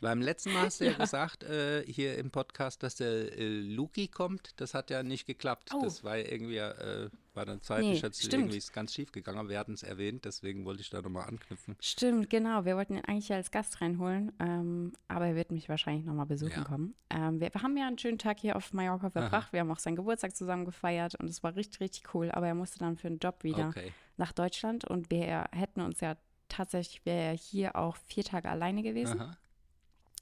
[0.02, 4.08] Beim letzten Mal hast du ja, gesagt, äh, hier im Podcast, dass der äh, Luki
[4.08, 4.52] kommt.
[4.58, 5.72] Das hat ja nicht geklappt.
[5.74, 5.82] Oh.
[5.84, 8.34] Das war ja irgendwie, äh, war dann zeitlich Nee, stimmt.
[8.34, 9.40] irgendwie ist ganz schief gegangen.
[9.40, 11.76] Aber wir hatten es erwähnt, deswegen wollte ich da nochmal anknüpfen.
[11.80, 12.66] Stimmt, genau.
[12.66, 16.52] Wir wollten ihn eigentlich als Gast reinholen, ähm, aber er wird mich wahrscheinlich nochmal besuchen
[16.58, 16.64] Ja.
[16.64, 16.96] kommen.
[17.10, 19.54] Ähm, wir, wir haben ja einen schönen Tag hier auf Mallorca verbracht.
[19.54, 22.30] Wir haben auch seinen Geburtstag zusammen gefeiert und es war richtig, richtig cool.
[22.32, 23.92] Aber er musste dann für einen Job wieder Okay.
[24.18, 26.16] nach Deutschland und wir hätten uns ja
[26.50, 29.20] tatsächlich, wäre er hier auch vier Tage alleine gewesen.
[29.20, 29.38] Aha.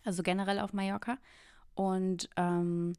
[0.03, 1.17] Also generell auf Mallorca.
[1.73, 2.93] Und ähm,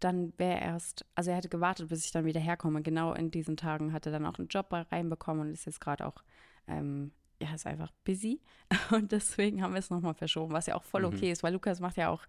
[0.00, 2.82] dann wäre er erst, also er hätte gewartet, bis ich dann wieder herkomme.
[2.82, 6.06] Genau in diesen Tagen hat er dann auch einen Job reinbekommen und ist jetzt gerade
[6.06, 6.22] auch,
[6.68, 8.40] ähm, ja, ist einfach busy.
[8.92, 11.08] Und deswegen haben wir es nochmal verschoben, was ja auch voll Mhm.
[11.08, 12.22] okay ist, weil Lukas macht ja auch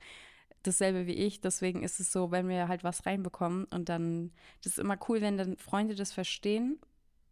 [0.64, 1.42] dasselbe wie ich.
[1.42, 4.32] Deswegen ist es so, wenn wir halt was reinbekommen und dann,
[4.64, 6.80] das ist immer cool, wenn dann Freunde das verstehen,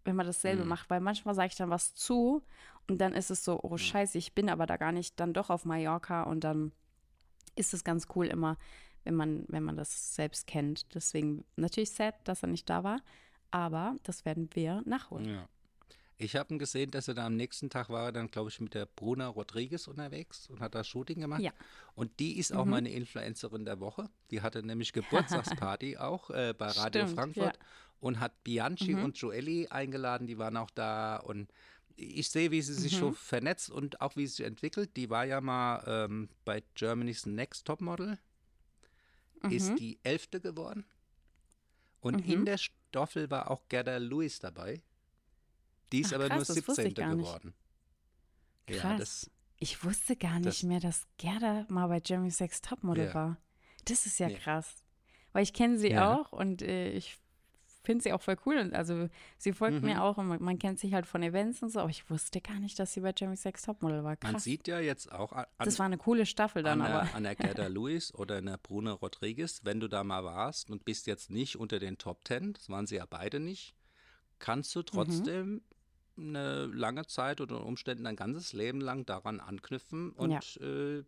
[0.05, 0.69] wenn man dasselbe Mhm.
[0.69, 2.43] macht, weil manchmal sage ich dann was zu
[2.89, 5.49] und dann ist es so, oh scheiße, ich bin aber da gar nicht dann doch
[5.49, 6.71] auf Mallorca und dann
[7.55, 8.57] ist es ganz cool immer,
[9.03, 10.93] wenn man, wenn man das selbst kennt.
[10.95, 13.01] Deswegen natürlich sad, dass er nicht da war,
[13.51, 15.29] aber das werden wir nachholen.
[15.29, 15.47] Ja.
[16.17, 18.75] Ich habe ihn gesehen, dass er da am nächsten Tag war, dann glaube ich mit
[18.75, 21.41] der Bruna Rodriguez unterwegs und hat da Shooting gemacht.
[21.41, 21.51] Ja.
[21.95, 22.71] Und die ist auch Mhm.
[22.71, 24.09] meine Influencerin der Woche.
[24.31, 27.61] Die hatte nämlich Geburtstagsparty auch äh, bei Radio Stimmt, Frankfurt ja.
[27.99, 29.03] und hat Bianchi Mhm.
[29.03, 30.27] und Joelli eingeladen.
[30.27, 31.51] Die waren auch da und
[31.95, 32.99] ich sehe, wie sie sich Mhm.
[32.99, 34.95] so vernetzt und auch wie sie sich entwickelt.
[34.97, 38.17] Die war ja mal ähm, bei Germany's Next Topmodel,
[39.49, 39.75] ist Mhm.
[39.77, 40.85] die Elfte geworden.
[41.99, 42.33] Und Mhm.
[42.33, 44.81] in der Staffel war auch Gerda Lewis dabei.
[45.91, 46.93] Die ist Ach, aber krass, nur das wusste ich 17.
[46.95, 47.25] gar nicht.
[47.25, 47.53] geworden.
[48.69, 48.99] Ja, Krass.
[48.99, 49.29] das,
[49.59, 53.13] Ich wusste gar nicht Das- mehr, dass Gerda mal bei Jeremy Sex Topmodel Ja.
[53.13, 53.37] war.
[53.85, 54.35] Das ist ja Nee.
[54.35, 54.83] krass.
[55.31, 56.17] Weil ich kenne sie Ja.
[56.19, 57.17] auch und äh, ich
[57.83, 58.57] finde sie auch voll cool.
[58.57, 59.89] Und also sie folgt Mhm.
[59.89, 62.41] mir auch und man, man kennt sich halt von Events und so, aber ich wusste
[62.41, 64.17] gar nicht, dass sie bei Jeremy Sex Topmodel war.
[64.23, 64.43] man Krass.
[64.43, 67.13] sieht ja jetzt auch an, das war eine coole Staffel dann, an, aber.
[67.15, 70.85] an der Gerda Lewis oder an der Bruna Rodriguez, wenn du da mal warst und
[70.85, 73.75] bist jetzt nicht unter den Top Ten, das waren sie ja beide nicht,
[74.39, 74.79] kannst Mhm.
[74.79, 75.61] du trotzdem
[76.15, 81.03] eine lange Zeit oder unter Umständen ein ganzes Leben lang daran anknüpfen und äh,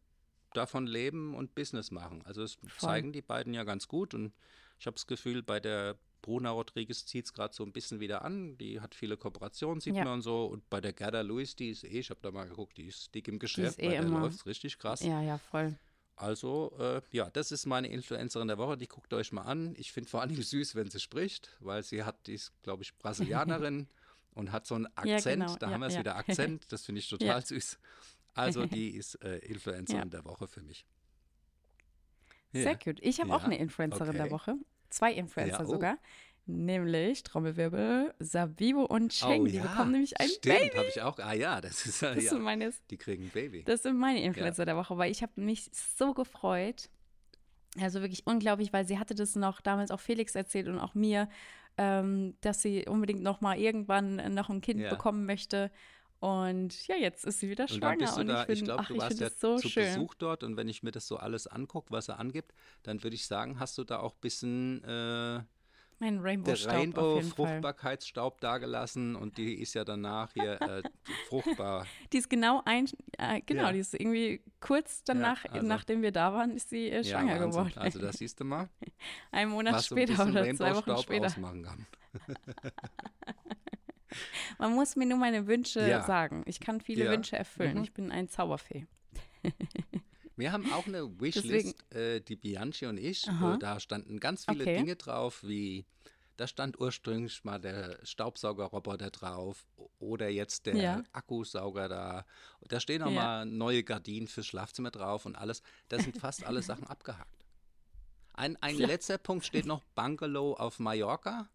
[0.54, 2.24] davon leben und Business machen.
[2.26, 4.34] Also es zeigen die beiden ja ganz gut und
[4.80, 5.96] ich habe das Gefühl, bei der
[6.26, 8.58] Bruna Rodriguez zieht es gerade so ein bisschen wieder an.
[8.58, 10.06] Die hat viele Kooperationen, sieht Ja.
[10.06, 10.48] man und so.
[10.48, 13.14] Und bei der Gerda Lewis, die ist eh, ich habe da mal geguckt, die ist
[13.14, 15.02] dick im Geschäft, eh bei der läuft richtig krass.
[15.02, 15.76] Ja, ja, voll.
[16.16, 18.76] Also, äh, ja, das ist meine Influencerin der Woche.
[18.76, 19.76] Die guckt euch mal an.
[19.78, 22.98] Ich finde vor allem süß, wenn sie spricht, weil sie hat, die ist, glaube ich,
[22.98, 23.88] Brasilianerin
[24.34, 25.44] und hat so einen Ja, Akzent.
[25.46, 25.56] genau.
[25.58, 26.00] Da Ja, haben wir es ja.
[26.00, 26.72] wieder Akzent.
[26.72, 27.42] Das finde ich total Ja.
[27.42, 27.78] süß.
[28.34, 30.88] Also, die ist äh, Influencerin der Woche für mich.
[32.52, 32.78] Sehr Ja.
[32.84, 33.00] gut.
[33.04, 34.34] Ich habe auch Ja, eine Influencerin der okay.
[34.34, 34.56] Woche.
[34.90, 35.70] Zwei Influencer Ja, oh.
[35.72, 35.98] sogar.
[36.48, 39.42] Nämlich, Trommelwirbel, Sabibo und Cheng.
[39.42, 40.78] oh, die ja, bekommen nämlich ein Stimmt, Baby.
[40.78, 41.18] habe ich auch.
[41.18, 42.30] Ah ja, das ist Das, ja.
[42.30, 43.64] sind meine, Die kriegen ein Baby.
[43.64, 46.90] das sind meine Influencer der Woche, weil ich habe mich so gefreut.
[47.82, 51.28] Also wirklich unglaublich, weil sie hatte das noch damals auch Felix erzählt und auch mir,
[51.78, 54.90] ähm, dass sie unbedingt noch mal irgendwann noch ein Kind Ja.
[54.92, 55.72] bekommen möchte.
[56.26, 57.98] Und ja, jetzt ist sie wieder Und dann schwanger.
[58.00, 59.86] bist du und da, ich, bin, ich glaube, du ich warst ja so zu schön.
[59.94, 62.54] Besuch dort und wenn ich mir das so alles angucke, was er angibt,
[62.84, 65.44] dann würde ich sagen, hast du da auch ein bisschen äh,
[66.00, 66.76] Mein der jeden Fall.
[66.78, 70.82] Rainbow-Fruchtbarkeitsstaub dagelassen und die ist ja danach hier äh,
[71.30, 71.86] fruchtbar.
[72.12, 72.88] Die ist genau ein,
[73.20, 73.72] äh, genau, Ja.
[73.72, 77.46] die ist irgendwie kurz danach, also- nachdem wir da waren, ist sie äh, schwanger ja,
[77.46, 77.74] geworden.
[77.76, 78.68] Also das siehst du mal,
[79.32, 81.26] Ein Monat ein später bisschen oder zwei Wochen später.
[81.28, 81.86] ausmachen kann.
[84.60, 86.04] Man muss mir nur meine Wünsche Ja.
[86.04, 86.44] sagen.
[86.46, 87.12] Ich kann viele Ja.
[87.12, 87.78] Wünsche erfüllen.
[87.78, 87.84] Mhm.
[87.84, 88.88] Ich bin ein Zauberfee.
[90.38, 93.28] Wir haben auch eine Wishlist, äh, die Bianchi und ich.
[93.30, 93.56] Aha.
[93.56, 94.78] Äh, da standen ganz viele Okay.
[94.78, 95.86] Dinge drauf, wie
[96.38, 99.66] da stand ursprünglich mal der Staubsaugerroboter drauf
[100.00, 101.04] oder jetzt der Ja.
[101.14, 102.26] Akkusauger da.
[102.68, 103.22] Da stehen auch Ja.
[103.22, 105.62] mal neue Gardinen fürs Schlafzimmer drauf und alles.
[105.88, 107.46] Da sind fast alle Sachen abgehakt.
[108.34, 111.48] Ein, ein letzter Punkt steht noch Bungalow auf Mallorca.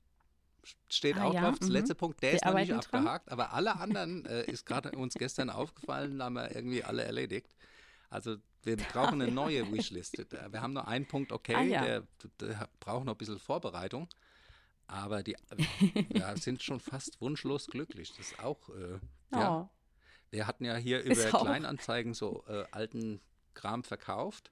[0.88, 1.58] Steht Ah auch ja, drauf.
[1.58, 1.72] Der mhm.
[1.72, 2.78] letzte Punkt, der Wir ist noch nicht dran.
[2.78, 7.54] abgehakt, aber alle anderen äh, ist gerade uns gestern aufgefallen, haben wir irgendwie alle erledigt.
[8.10, 10.18] Also wir brauchen eine neue Wishlist.
[10.50, 11.84] Wir haben nur einen Punkt, okay, Ah, ja.
[11.84, 12.02] der,
[12.40, 14.08] der braucht noch ein bisschen Vorbereitung.
[14.86, 15.36] Aber die
[16.10, 18.10] wir sind schon fast wunschlos glücklich.
[18.16, 18.98] Das ist auch, äh,
[19.32, 19.60] ja.
[19.60, 19.68] Oh.
[20.30, 21.44] Wir hatten ja hier Ist über auch.
[21.44, 23.20] Kleinanzeigen so äh, alten
[23.54, 24.50] Kram verkauft.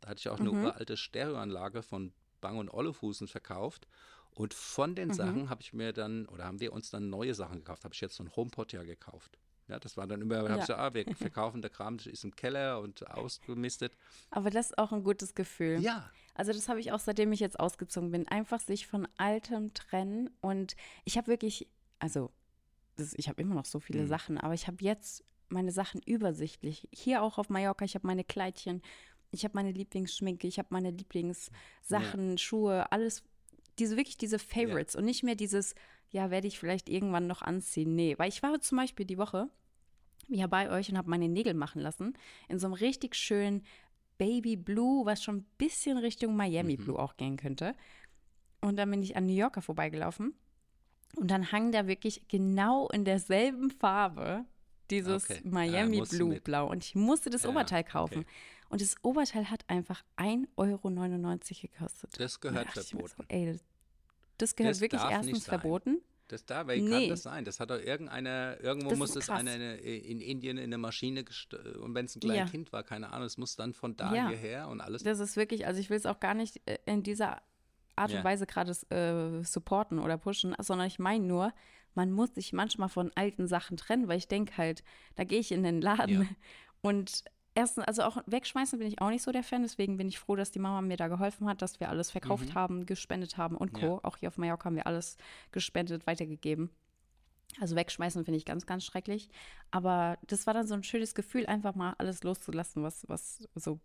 [0.00, 0.64] Da hatte ich auch eine Mhm.
[0.64, 3.86] uralte Stereoanlage von Bang und Ollefußen verkauft.
[4.34, 5.14] Und von den Mhm.
[5.14, 7.84] Sachen habe ich mir dann, oder haben wir uns dann neue Sachen gekauft.
[7.84, 9.38] Habe ich jetzt so ein HomePod ja gekauft.
[9.68, 10.66] Ja, das war dann immer, ich Ja.
[10.66, 13.96] so, ah, wir verkaufen, der Kram ist im Keller und ausgemistet.
[14.30, 15.80] Aber das ist auch ein gutes Gefühl.
[15.80, 18.26] Ja, Also das habe ich auch, seitdem ich jetzt ausgezogen bin.
[18.28, 20.30] Einfach sich von Altem trennen.
[20.40, 20.74] Und
[21.04, 21.68] ich habe wirklich,
[22.00, 22.30] also
[22.96, 24.08] das, ich habe immer noch so viele Mhm.
[24.08, 26.88] Sachen, aber ich habe jetzt meine Sachen übersichtlich.
[26.92, 28.82] Hier auch auf Mallorca, ich habe meine Kleidchen,
[29.30, 33.22] ich habe meine Lieblingsschminke, ich habe meine Lieblingssachen, Schuhe, alles,
[33.78, 35.74] diese wirklich diese Favorites und nicht mehr dieses,
[36.10, 37.94] ja, werde ich vielleicht irgendwann noch anziehen.
[37.94, 39.48] Nee, weil ich war zum Beispiel die Woche
[40.28, 42.14] ja bei euch und habe meine Nägel machen lassen
[42.48, 43.62] in so einem richtig schönen
[44.16, 46.84] Baby Blue, was schon ein bisschen Richtung Miami Mhm.
[46.84, 47.74] Blue auch gehen könnte.
[48.60, 50.34] Und dann bin ich an New Yorker vorbeigelaufen
[51.16, 54.44] und dann hang da wirklich genau in derselben Farbe
[55.02, 55.40] dieses Okay.
[55.44, 56.44] Miami du Blue mit.
[56.44, 56.68] Blau.
[56.70, 58.18] Und ich musste das Ja, Oberteil kaufen.
[58.20, 58.26] okay.
[58.70, 62.18] Und das Oberteil hat einfach 1,99 Euro gekostet.
[62.18, 63.24] das da gehört mir so, verboten.
[63.28, 63.64] ey, das-
[64.38, 65.98] das gehört Das wirklich erstens verboten.
[66.28, 66.90] Das da, wie Nee.
[67.00, 67.44] kann das sein?
[67.44, 69.40] Das hat doch irgendeiner, irgendwo Das muss es krass.
[69.40, 71.22] einer in Indien in eine Maschine
[71.80, 72.46] und wenn es ein kleines Ja.
[72.46, 74.28] Kind war, keine Ahnung, es muss dann von da Ja.
[74.28, 75.02] hierher und alles.
[75.02, 77.42] Das ist wirklich, also ich will es auch gar nicht äh, in dieser
[77.94, 78.24] Art und Ja.
[78.24, 81.52] Weise gerade äh, supporten oder pushen, sondern ich meine nur,
[81.94, 84.82] man muss sich manchmal von alten Sachen trennen, weil ich denke halt,
[85.16, 86.26] da gehe ich in den Laden Ja.
[86.82, 87.24] und
[87.54, 90.34] erstens, also auch wegschmeißen bin ich auch nicht so der Fan, deswegen bin ich froh,
[90.36, 92.54] dass die Mama mir da geholfen hat, dass wir alles verkauft Mhm.
[92.54, 93.86] haben, gespendet haben und Co.
[93.86, 94.00] Ja.
[94.02, 95.16] Auch hier auf Mallorca haben wir alles
[95.52, 96.70] gespendet, weitergegeben.
[97.60, 99.28] Also wegschmeißen finde ich ganz, ganz schrecklich.
[99.70, 103.78] Aber das war dann so ein schönes Gefühl, einfach mal alles loszulassen, was, was so,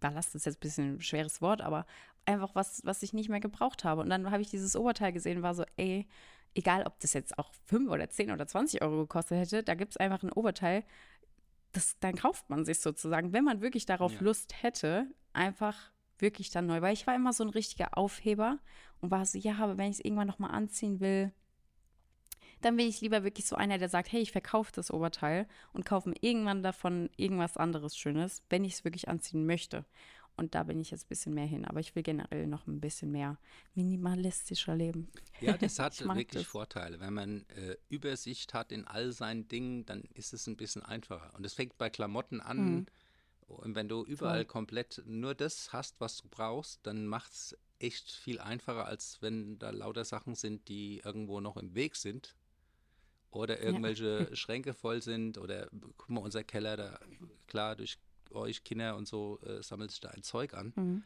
[0.00, 1.86] Ballast ist jetzt ein bisschen ein schweres Wort, aber
[2.24, 4.00] einfach was, was ich nicht mehr gebraucht habe.
[4.00, 6.08] Und dann habe ich dieses Oberteil gesehen, war so, ey,
[6.56, 9.92] egal ob das jetzt auch 5 oder 10 oder 20 Euro gekostet hätte, da gibt
[9.92, 10.84] es einfach ein Oberteil,
[11.72, 14.20] das, dann kauft man sich sozusagen, wenn man wirklich darauf Ja.
[14.20, 16.80] Lust hätte, einfach wirklich dann neu.
[16.80, 18.58] Weil ich war immer so ein richtiger Aufheber
[19.00, 21.32] und war so, ja, aber wenn ich es irgendwann nochmal anziehen will,
[22.62, 25.84] dann bin ich lieber wirklich so einer, der sagt, hey, ich verkaufe das Oberteil und
[25.84, 29.84] kaufe mir irgendwann davon irgendwas anderes Schönes, wenn ich es wirklich anziehen möchte.
[30.36, 31.64] Und da bin ich jetzt ein bisschen mehr hin.
[31.64, 33.38] Aber ich will generell noch ein bisschen mehr
[33.74, 35.08] minimalistischer leben.
[35.40, 36.44] Ja, das hat wirklich das.
[36.44, 37.00] Vorteile.
[37.00, 41.32] Wenn man äh, Übersicht hat in all seinen Dingen, dann ist es ein bisschen einfacher.
[41.34, 42.58] Und es fängt bei Klamotten an.
[42.58, 42.86] Mhm.
[43.46, 44.44] Und wenn du überall Voll.
[44.46, 49.58] komplett nur das hast, was du brauchst, dann macht es echt viel einfacher, als wenn
[49.58, 52.34] da lauter Sachen sind, die irgendwo noch im Weg sind.
[53.30, 55.38] Oder irgendwelche Schränke voll sind.
[55.38, 56.98] Oder guck mal, unser Keller, da
[57.46, 57.98] klar, durch
[58.32, 60.72] euch Kinder und so äh, sammelt sich da ein Zeug an.
[60.76, 61.02] Mhm.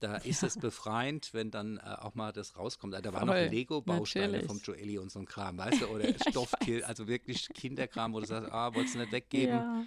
[0.00, 2.94] Da ist es befreiend, wenn dann äh, auch mal das rauskommt.
[2.94, 5.86] Da waren noch Lego-Bausteine vom Joelli und so ein Kram, weißt du?
[5.88, 9.56] Oder Ja, Stoffkill, also wirklich Kinderkram, wo du sagst, ah, wolltest du nicht weggeben.
[9.56, 9.86] Ja.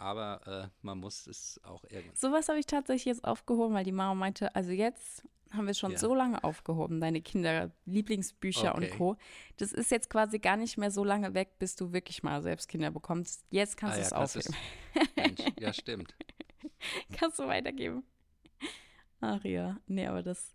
[0.00, 2.16] Aber äh, man muss es auch irgendwie.
[2.16, 5.78] Sowas habe ich tatsächlich jetzt aufgehoben, weil die Mama meinte, also jetzt haben wir es
[5.78, 5.98] schon Ja.
[5.98, 8.90] so lange aufgehoben, deine Kinder, Lieblingsbücher Okay.
[8.90, 9.16] und Co.
[9.58, 12.68] Das ist jetzt quasi gar nicht mehr so lange weg, bis du wirklich mal selbst
[12.68, 13.44] Kinder bekommst.
[13.50, 14.56] Jetzt kannst Ah du ja, es kannst aufheben.
[15.16, 16.14] Mensch, ja, stimmt.
[17.12, 18.04] kannst du weitergeben.
[19.20, 20.54] Ach ja, nee, aber das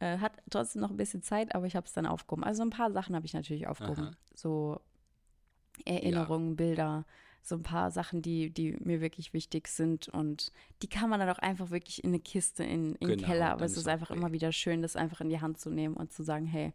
[0.00, 2.44] äh, hat trotzdem noch ein bisschen Zeit, aber ich habe es dann aufgehoben.
[2.44, 4.08] Also ein paar Sachen habe ich natürlich aufgehoben.
[4.08, 4.16] Aha.
[4.34, 4.80] So
[5.84, 7.04] Erinnerungen, Bilder,
[7.46, 11.28] so ein paar Sachen, die, die mir wirklich wichtig sind und die kann man dann
[11.28, 14.08] auch einfach wirklich in eine Kiste, in, in den Genau, Keller, aber es ist einfach
[14.10, 14.18] okay.
[14.18, 16.72] immer wieder schön, das einfach in die Hand zu nehmen und zu sagen, hey,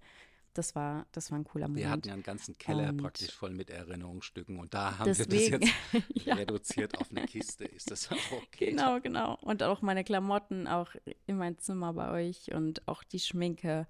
[0.54, 1.84] das war, das war ein cooler Moment.
[1.86, 5.26] Wir hatten ja einen ganzen Keller Und- praktisch voll mit Erinnerungsstücken und da haben wir
[5.26, 6.36] Deswegen, das jetzt ja.
[6.36, 7.66] reduziert auf eine Kiste.
[7.66, 8.70] Ist das auch okay?
[8.72, 9.38] Genau, genau.
[9.42, 10.92] Und auch meine Klamotten auch
[11.26, 13.88] in mein Zimmer bei euch und auch die Schminke,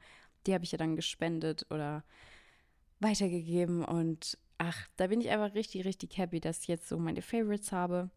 [0.48, 2.04] die habe ich ja dann gespendet oder
[3.00, 3.84] weitergegeben.
[3.84, 7.72] Und ach, da bin ich einfach richtig, richtig happy, dass ich jetzt so meine Favorites
[7.72, 8.12] habe.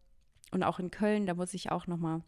[0.51, 2.21] Und auch in Köln, da muss ich auch noch mal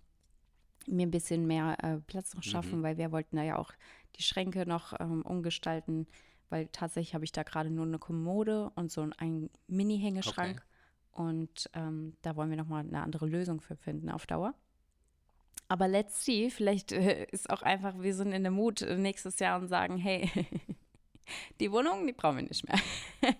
[0.88, 2.84] mir ein bisschen mehr äh, Platz noch schaffen, Mhm.
[2.84, 3.72] weil wir wollten da ja auch
[4.18, 6.07] die Schränke noch ähm, umgestalten,
[6.49, 10.66] weil tatsächlich habe ich da gerade nur eine Kommode und so einen Mini-Hängeschrank.
[11.11, 14.53] Und ähm, da wollen wir nochmal eine andere Lösung für finden auf Dauer.
[15.68, 19.39] Aber let's see, vielleicht äh, ist auch einfach, wir sind in der Mut äh, nächstes
[19.39, 20.30] Jahr und sagen, hey,
[21.59, 22.80] die Wohnung, die brauchen wir nicht mehr.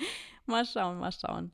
[0.46, 1.52] mal schauen, mal schauen.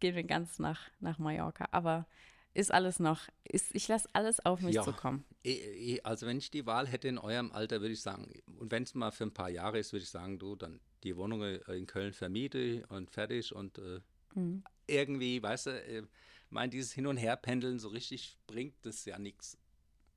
[0.00, 1.68] Gehen wir ganz nach, nach Mallorca.
[1.72, 2.06] Aber
[2.54, 4.82] ist alles noch, ist, ich lasse alles auf mich Ja.
[4.84, 5.24] zukommen.
[5.44, 5.52] Eh,
[5.96, 8.28] eh, Also wenn ich die Wahl hätte in eurem Alter, würde ich sagen,
[8.58, 11.16] und wenn es mal für ein paar Jahre ist, würde ich sagen, du, dann die
[11.16, 14.00] Wohnung in Köln vermiete und fertig und äh,
[14.34, 14.62] Mhm.
[14.86, 16.02] irgendwie, weißt du, äh,
[16.50, 19.56] mein dieses Hin- und Herpendeln so richtig bringt das ja nichts.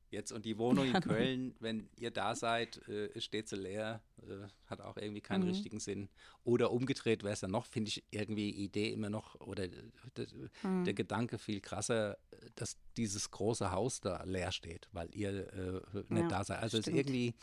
[0.10, 4.48] Jetzt und die Wohnung in Köln, wenn ihr da seid, äh, steht sie leer, äh,
[4.68, 5.50] hat auch irgendwie keinen Mhm.
[5.50, 6.10] richtigen Sinn.
[6.44, 9.70] Oder umgedreht wäre es dann noch, finde ich irgendwie Idee immer noch, oder äh,
[10.18, 10.28] d-
[10.64, 10.84] Mhm.
[10.86, 12.18] der Gedanke viel krasser,
[12.56, 16.60] dass dieses große Haus da leer steht, weil ihr äh, nicht Ja, da seid.
[16.62, 16.98] Also es ist stimmt.
[17.08, 17.34] irgendwie,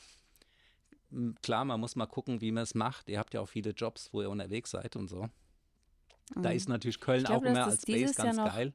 [1.42, 3.08] klar, man muss mal gucken, wie man es macht.
[3.08, 5.28] Ihr habt ja auch viele Jobs, wo ihr unterwegs seid und so.
[6.34, 6.56] Da Mhm.
[6.56, 8.74] ist natürlich Köln Ich glaube, auch das als Base Jahr ganz noch- geil.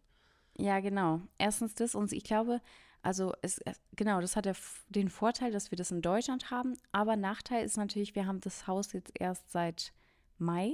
[0.58, 1.22] Ja, genau.
[1.38, 2.62] Erstens das und ich glaube,
[3.04, 3.62] also es,
[3.96, 4.56] genau, das hat der,
[4.90, 8.66] den Vorteil, dass wir das in Deutschland haben, aber Nachteil ist natürlich, wir haben das
[8.66, 9.94] Haus jetzt erst seit
[10.40, 10.74] Mai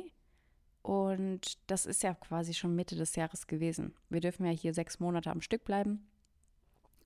[0.81, 3.93] und das ist ja quasi schon Mitte des Jahres gewesen.
[4.09, 6.07] Wir dürfen ja hier sechs Monate am Stück bleiben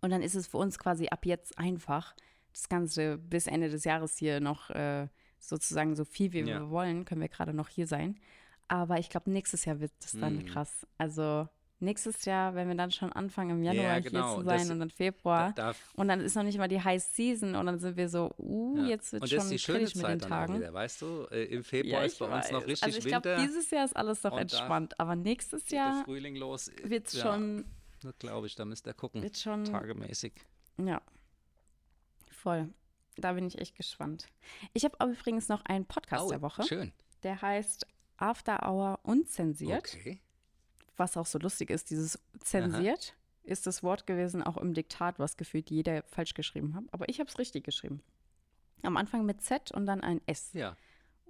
[0.01, 2.15] und dann ist es für uns quasi ab jetzt einfach,
[2.51, 5.07] das Ganze bis Ende des Jahres hier noch äh,
[5.39, 6.45] sozusagen so viel wie Ja.
[6.59, 8.19] wir wollen, können wir gerade noch hier sein.
[8.67, 10.45] Aber ich glaube, nächstes Jahr wird es dann Hm.
[10.45, 10.85] krass.
[10.97, 11.47] Also
[11.83, 14.27] nächstes Jahr, wenn wir dann schon anfangen, im Januar Ja, genau.
[14.29, 15.51] hier zu Das- sein und dann Da, Februar.
[15.53, 18.33] da, und dann ist noch nicht mal die High Season und dann sind wir so,
[18.37, 18.85] uh, ja.
[18.85, 20.55] jetzt wird und schon das ist die schöne kritisch mit den Zeit dann Tagen.
[20.55, 21.27] wieder, weißt du?
[21.31, 22.67] Äh, Im Februar ist bei uns noch weiß.
[22.67, 23.41] richtig Also ich glaube, Winter.
[23.45, 27.65] dieses Jahr ist alles noch da entspannt, aber nächstes Jahr wird es ja, schon,
[28.19, 29.21] Glaube ich, da müsst ihr gucken.
[29.21, 30.33] wird schon, Tagemäßig.
[30.77, 31.01] ja,
[32.31, 32.69] voll.
[33.15, 34.27] Da bin ich echt gespannt.
[34.73, 36.91] Ich habe übrigens noch einen Podcast oh, der Woche, schön.
[37.21, 37.85] der heißt
[38.17, 39.95] After Hour unzensiert.
[39.95, 40.19] Okay.
[40.97, 45.35] Was auch so lustig ist, dieses zensiert ist das Wort gewesen, auch im Diktat, was
[45.37, 46.85] gefühlt jeder falsch geschrieben hat.
[46.91, 48.01] Aber ich habe es richtig geschrieben.
[48.83, 50.53] Am Anfang mit Z und dann ein S.
[50.53, 50.75] Ja.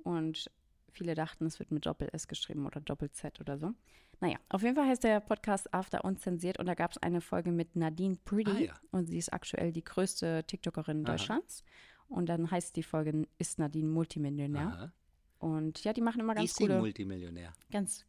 [0.04, 0.52] Und
[0.92, 3.74] viele dachten, es wird mit Doppel-S geschrieben oder Doppel-Z oder so.
[4.20, 7.52] Naja, auf jeden Fall heißt der Podcast After Unzensiert und da gab es eine Folge
[7.52, 8.74] mit Nadine Pretty Ah, ja.
[8.92, 11.14] und sie ist aktuell die größte TikTokerin Aha.
[11.14, 11.64] Deutschlands.
[12.08, 14.68] Und dann heißt die Folge Ist Nadine Multimillionär.
[14.68, 14.94] Aha.
[15.40, 17.54] Und ja, die machen immer ganz ist sie coole, Multimillionär?
[17.72, 18.06] ganz.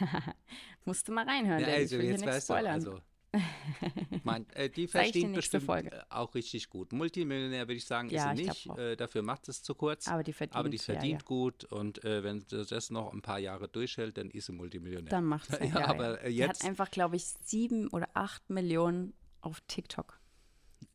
[0.84, 2.74] Musste mal reinhören, Ja, also ich will hier jetzt nichts weißt du, spoilern.
[2.74, 3.00] also.
[4.24, 5.92] Mein, äh, die nächste bestimmt Folge.
[5.92, 6.92] äh, auch richtig gut.
[6.92, 8.78] Multimillionär würde ich sagen, Ja, ist sie ich nicht.
[8.78, 10.08] Äh, dafür macht es zu kurz.
[10.08, 13.20] Aber die verdient, Aber die verdient ja, gut und äh, wenn sie das noch ein
[13.20, 15.10] paar Jahre durchhält, dann ist sie Multimillionär.
[15.10, 15.58] Dann macht es.
[15.74, 19.12] Ja, aber, äh, Die jetzt- hat einfach, glaube ich, sieben oder acht Millionen
[19.42, 20.18] auf TikTok.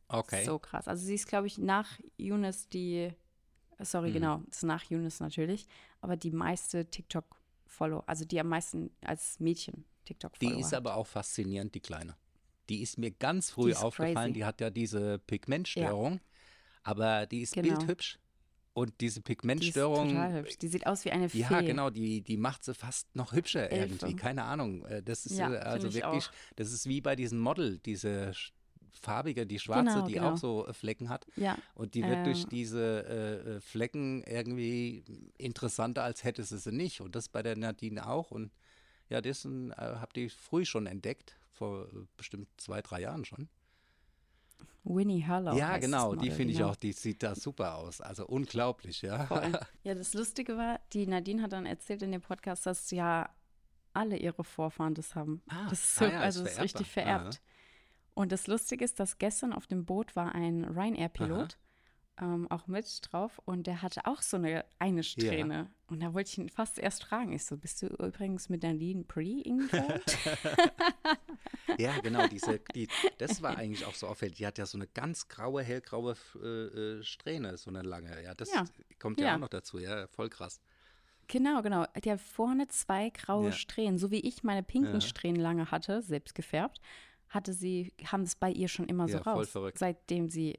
[0.08, 0.44] okay.
[0.44, 0.88] So krass.
[0.88, 3.12] Also sie ist, glaube ich, nach Yunus die,
[3.78, 4.14] äh, sorry, Mhm.
[4.14, 5.66] genau, ist nach Yunus natürlich,
[6.00, 6.84] aber die meiste
[7.74, 10.74] TikTok-Follow, also die am meisten als Mädchen TikTok-Follower Die ist hat.
[10.74, 12.16] aber auch faszinierend, die Kleine.
[12.68, 14.14] Die ist mir ganz früh ist aufgefallen.
[14.16, 14.32] crazy.
[14.32, 16.20] Die hat ja diese Pigmentstörung,
[16.82, 17.76] aber die ist Genau.
[17.76, 18.18] bildhübsch.
[18.76, 20.58] Und diese Die ist Pigmentstörung, total hübsch.
[20.58, 21.38] Die sieht aus wie eine Fee.
[21.40, 23.94] ja genau, die, die macht sie fast noch hübscher Elfe.
[24.06, 24.16] irgendwie.
[24.16, 24.84] Keine Ahnung.
[24.86, 26.32] Äh, Das ist Ja, äh, also wirklich, auch.
[26.56, 28.32] das ist wie bei diesem Model, diese
[28.98, 30.32] farbige, die schwarze, Genau, die genau.
[30.32, 31.26] auch so äh, Flecken hat.
[31.36, 32.48] Ja, Und die wird durch Äh.
[32.50, 33.04] diese
[33.56, 35.04] äh, Flecken irgendwie
[35.38, 37.00] interessanter, als hätte sie sie nicht.
[37.00, 38.30] Und das bei der Nadine auch.
[38.30, 38.52] Und
[39.08, 43.48] ja, das äh, habt ihr früh schon entdeckt, vor äh, bestimmt zwei, drei Jahren schon.
[44.86, 45.56] Winnie Harlow.
[45.56, 46.70] ja, genau, die finde ich genau.
[46.70, 48.00] auch, die sieht da super aus.
[48.02, 49.26] Also unglaublich, ja.
[49.26, 49.52] Voll.
[49.82, 53.30] Ja, das Lustige war, die Nadine hat dann erzählt in dem Podcast, dass ja
[53.94, 55.40] alle ihre Vorfahren das haben.
[55.48, 57.40] Ah, das ist so, ah ja, ist also das ist richtig vererbt.
[58.14, 61.58] Und das Lustige ist, dass gestern auf dem Boot war ein Ryanair-Pilot,
[62.20, 65.68] ähm, auch mit drauf, und der hatte auch so eine eine Strähne.
[65.88, 67.32] Und da wollte ich ihn fast erst fragen.
[67.32, 70.16] Ich so, bist du übrigens mit Nadine Pre involved?
[71.78, 72.88] Ja, genau, diese, die,
[73.18, 74.36] das war eigentlich auch so auffällig.
[74.36, 78.22] Die hat ja so eine ganz graue, hellgraue äh, äh, Strähne, so eine lange.
[78.22, 78.64] Ja, das Ja.
[79.00, 79.34] kommt ja, Ja.
[79.34, 79.78] auch noch dazu.
[79.78, 80.60] Ja, voll krass.
[81.26, 81.84] genau, genau.
[82.04, 83.52] Die hat vorne zwei graue Ja.
[83.52, 83.98] Strähnen.
[83.98, 85.00] So wie ich meine pinken Ja.
[85.00, 86.80] Strähnen lange hatte, selbst gefärbt,
[87.28, 89.48] hatte sie, haben es bei ihr schon immer so Ja, voll raus.
[89.50, 89.78] verrückt.
[89.78, 90.58] Seitdem sie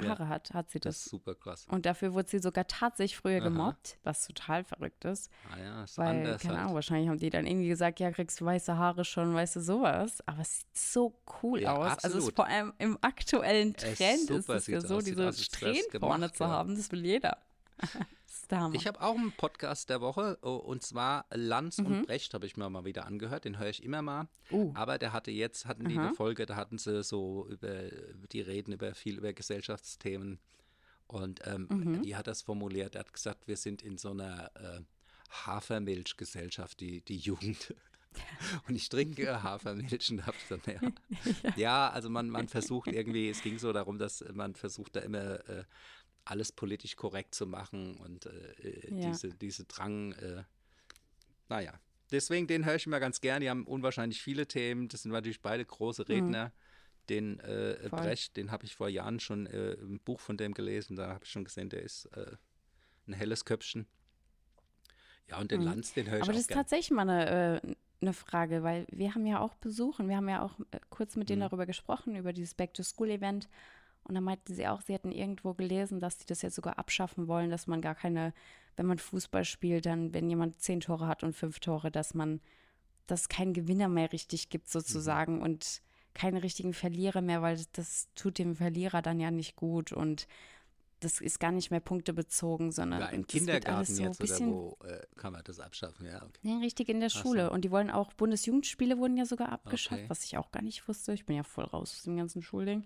[0.00, 0.08] Ja.
[0.08, 1.04] Haare hat, hat sie Das das.
[1.04, 1.66] ist super krass.
[1.70, 3.44] Und dafür wurde sie sogar tatsächlich früher Aha.
[3.44, 5.30] gemobbt, was total verrückt ist.
[5.52, 6.62] Ah ja, ist Weil, anders keine halt.
[6.64, 9.60] Ahnung, wahrscheinlich haben die dann irgendwie gesagt, ja, kriegst du weiße Haare schon, weißt du,
[9.60, 10.18] sowas.
[10.26, 11.84] Aber es sieht so cool Ja, aus.
[11.84, 12.28] Also es absolut.
[12.30, 15.84] ist vor allem im aktuellen Es ist Trend ist super, es ja so, diese Strähnen
[16.00, 16.50] vorne zu ja.
[16.50, 17.38] haben, das will jeder.
[18.44, 18.74] ist der Hammer.
[18.74, 21.86] Ich habe auch einen Podcast der Woche oh, und zwar Lanz Mhm.
[21.86, 23.44] und Brecht habe ich mir mal wieder angehört.
[23.44, 24.28] Den höre ich immer mal.
[24.50, 26.06] uh, Aber der hatte jetzt, hatten die Aha.
[26.08, 27.84] eine Folge, da hatten sie so über,
[28.32, 30.38] die reden über viel über Gesellschaftsthemen.
[31.06, 32.02] Und ähm, Mhm.
[32.02, 34.80] die hat das formuliert, er hat gesagt, wir sind in so einer äh,
[35.46, 37.74] Hafermilchgesellschaft, die, die Jugend.
[38.68, 40.80] Und ich trinke Hafermilch und habe gesagt, naja.
[41.56, 41.90] ja.
[41.90, 45.64] also man, man versucht irgendwie, es ging so darum, dass man versucht da immer äh,
[46.24, 49.10] alles politisch korrekt zu machen und äh, Ja.
[49.10, 50.44] diese, diese Drang, äh,
[51.48, 51.72] naja.
[52.10, 53.40] Deswegen, den höre ich immer ganz gern.
[53.40, 54.88] Die haben unwahrscheinlich viele Themen.
[54.88, 56.52] Das sind natürlich beide große Redner.
[57.08, 57.90] Den äh, Mhm.
[57.90, 60.96] Brecht, den habe ich vor Jahren schon äh, ein Buch von dem gelesen.
[60.96, 62.36] Da habe ich schon gesehen, der ist äh,
[63.06, 63.86] ein helles Köpfchen.
[65.28, 65.66] Ja, und den Mhm.
[65.66, 66.58] Lanz, den höre ich Aber das auch ist gern.
[66.58, 70.28] tatsächlich mal eine, äh, eine Frage, weil wir haben ja auch Besuch und wir haben
[70.28, 71.48] ja auch äh, kurz mit denen Mhm.
[71.48, 73.48] darüber gesprochen, über dieses Back-to-School-Event.
[74.04, 77.26] Und da meinten sie auch, sie hätten irgendwo gelesen, dass sie das jetzt sogar abschaffen
[77.26, 78.32] wollen, dass man gar keine,
[78.76, 82.40] wenn man Fußball spielt, dann, wenn jemand zehn Tore hat und fünf Tore, dass man,
[83.06, 84.70] dass es keinen Gewinner mehr richtig gibt Mhm.
[84.72, 85.80] sozusagen und
[86.12, 90.28] keine richtigen Verlierer mehr, weil das, das tut dem Verlierer dann ja nicht gut und
[91.00, 94.26] das ist gar nicht mehr punktebezogen, sondern Ja, im Kindergarten alles so ein jetzt oder
[94.28, 96.06] bisschen wo äh, kann man das abschaffen?
[96.06, 96.38] Ja, okay.
[96.42, 97.46] Nee, richtig in der Ach Schule.
[97.48, 97.52] so.
[97.52, 100.08] Und die wollen auch, Bundesjugendspiele wurden ja sogar abgeschafft, Okay.
[100.10, 101.12] was ich auch gar nicht wusste.
[101.12, 102.84] Ich bin ja voll raus aus dem ganzen Schulding.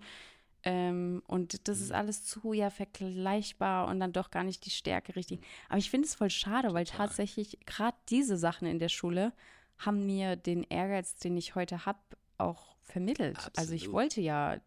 [0.63, 1.83] Ähm, und das Mhm.
[1.85, 5.41] ist alles zu ja vergleichbar und dann doch gar nicht die Stärke richtig.
[5.69, 9.33] Aber ich finde es voll schade, weil tatsächlich gerade diese Sachen in der Schule
[9.77, 11.99] haben mir den Ehrgeiz, den ich heute habe,
[12.37, 13.37] auch vermittelt.
[13.55, 13.93] Also ich Absolut.
[13.93, 14.57] wollte ja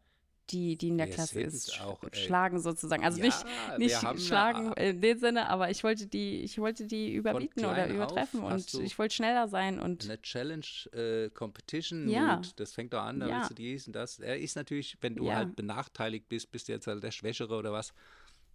[0.53, 3.05] die, die in der Wir Klasse ist, auch, schlagen sozusagen.
[3.05, 3.47] Also ja, nicht,
[3.79, 8.43] nicht schlagen in dem Sinne, aber ich wollte die, ich wollte die überbieten oder übertreffen
[8.43, 12.37] und ich wollte schneller sein und Eine Challenge äh, Competition Ja.
[12.37, 13.37] und das fängt doch an, da Ja.
[13.37, 14.19] willst du dies und das.
[14.19, 15.37] Er ist natürlich, wenn du Ja.
[15.37, 17.93] halt benachteiligt bist, bist du jetzt halt der Schwächere oder was,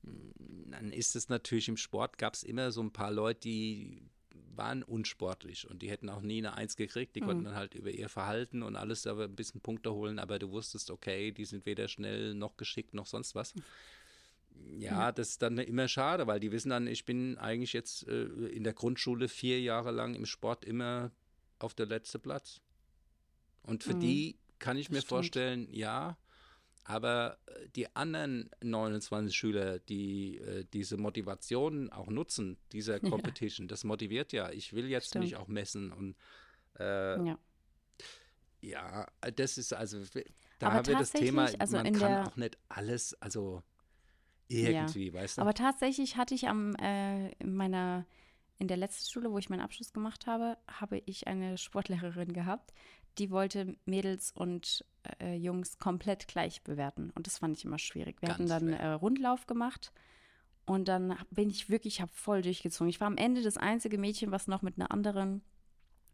[0.04, 4.10] mm, dann ist es natürlich im Sport gab es immer so ein paar Leute, die
[4.58, 7.16] waren unsportlich und die hätten auch nie eine Eins gekriegt.
[7.16, 7.26] Die Mhm.
[7.26, 10.52] konnten dann halt über ihr Verhalten und alles aber ein bisschen Punkte holen, aber du
[10.52, 13.54] wusstest, okay, die sind weder schnell noch geschickt noch sonst was.
[14.80, 18.24] Ja, das ist dann immer schade, weil die wissen dann, ich bin eigentlich jetzt äh,
[18.26, 21.12] in der Grundschule vier Jahre lang im Sport immer
[21.60, 22.62] auf der letzte Platz.
[23.64, 24.00] Und für Mhm.
[24.00, 25.10] die kann ich Das mir stimmt.
[25.10, 26.18] vorstellen, ja,
[26.88, 33.10] aber äh, die anderen 29 Schüler, die äh, diese Motivation auch nutzen, dieser Ja.
[33.10, 34.50] Competition, das motiviert ja.
[34.52, 35.26] Ich will jetzt Stimmt.
[35.26, 36.16] mich auch messen und
[36.80, 37.38] äh, ja.
[38.62, 40.00] ja, das ist also,
[40.60, 43.62] da Aber haben wir das Thema, also man in kann auch nicht alles, also
[44.48, 45.42] irgendwie, weißt du?
[45.42, 48.06] Aber tatsächlich hatte ich am äh, in meiner
[48.60, 52.74] in der letzten Schule, wo ich meinen Abschluss gemacht habe, habe ich eine Sportlehrerin gehabt,
[53.18, 54.86] die wollte Mädels und
[55.20, 58.22] äh, Jungs komplett gleich bewerten und das fand ich immer schwierig.
[58.22, 58.80] Wir hatten Ganz dann schwer.
[58.80, 59.92] äh, Rundlauf gemacht
[60.66, 62.90] und dann bin ich wirklich, ich habe voll durchgezogen.
[62.90, 65.42] Ich war am Ende das einzige Mädchen, was noch mit einer anderen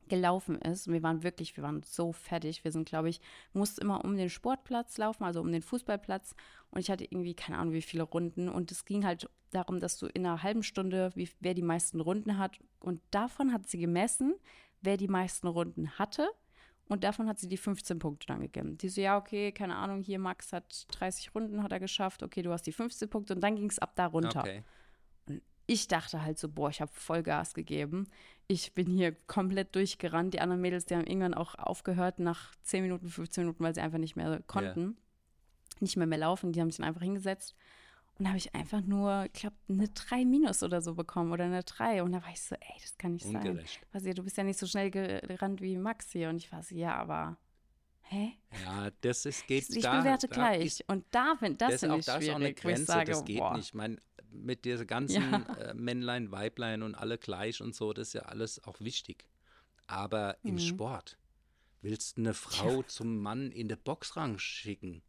[0.07, 0.87] gelaufen ist.
[0.87, 2.63] Und wir waren wirklich, wir waren so fertig.
[2.63, 3.19] Wir sind, glaube ich,
[3.53, 6.35] mussten immer um den Sportplatz laufen, also um den Fußballplatz.
[6.69, 8.47] Und ich hatte irgendwie keine Ahnung, wie viele Runden.
[8.47, 11.99] Und es ging halt darum, dass du in einer halben Stunde, wie, wer die meisten
[11.99, 12.59] Runden hat.
[12.79, 14.35] Und davon hat sie gemessen,
[14.81, 16.29] wer die meisten Runden hatte.
[16.89, 18.77] Und davon hat sie die 15 Punkte dann gegeben.
[18.77, 22.23] Die so, ja, okay, keine Ahnung, hier Max hat 30 Runden, hat er geschafft.
[22.23, 23.35] Okay, du hast die 15 Punkte.
[23.35, 24.63] Und dann ging es ab da runter Okay.
[25.65, 28.07] ich dachte halt so, boah, ich habe voll Gas gegeben.
[28.47, 30.33] Ich bin hier komplett durchgerannt.
[30.33, 33.81] Die anderen Mädels, die haben irgendwann auch aufgehört nach 10 Minuten, 15 Minuten, weil sie
[33.81, 34.97] einfach nicht mehr konnten.
[35.79, 36.51] Nicht mehr mehr laufen.
[36.51, 37.55] Die haben sich dann einfach hingesetzt.
[38.19, 41.45] Und da habe ich einfach nur, ich glaube, eine 3 minus oder so bekommen oder
[41.45, 42.03] eine 3.
[42.03, 43.35] Und da war ich so, ey, das kann nicht sein.
[43.37, 43.81] Ungerecht.
[43.91, 46.29] Was, du bist ja nicht so schnell gerannt wie Max hier.
[46.29, 47.37] Und ich war so, ja, aber,
[48.03, 48.33] hä?
[48.63, 50.65] Ja, das ist, geht Ich da, bewerte da gleich.
[50.65, 52.55] Ist, und da find, das, das, finde auch, ich da ist schwierig, auch eine ich
[52.55, 53.55] Grenze, sage, das geht boah.
[53.57, 53.65] nicht.
[53.69, 53.97] Ich meine,
[54.29, 55.55] mit dieser ganzen Ja.
[55.57, 59.25] äh, Männlein, Weiblein und alle gleich und so, das ist ja alles auch wichtig.
[59.87, 60.59] Aber im Mhm.
[60.59, 61.17] Sport
[61.81, 65.01] willst du eine Frau zum Mann in den Boxrang schicken.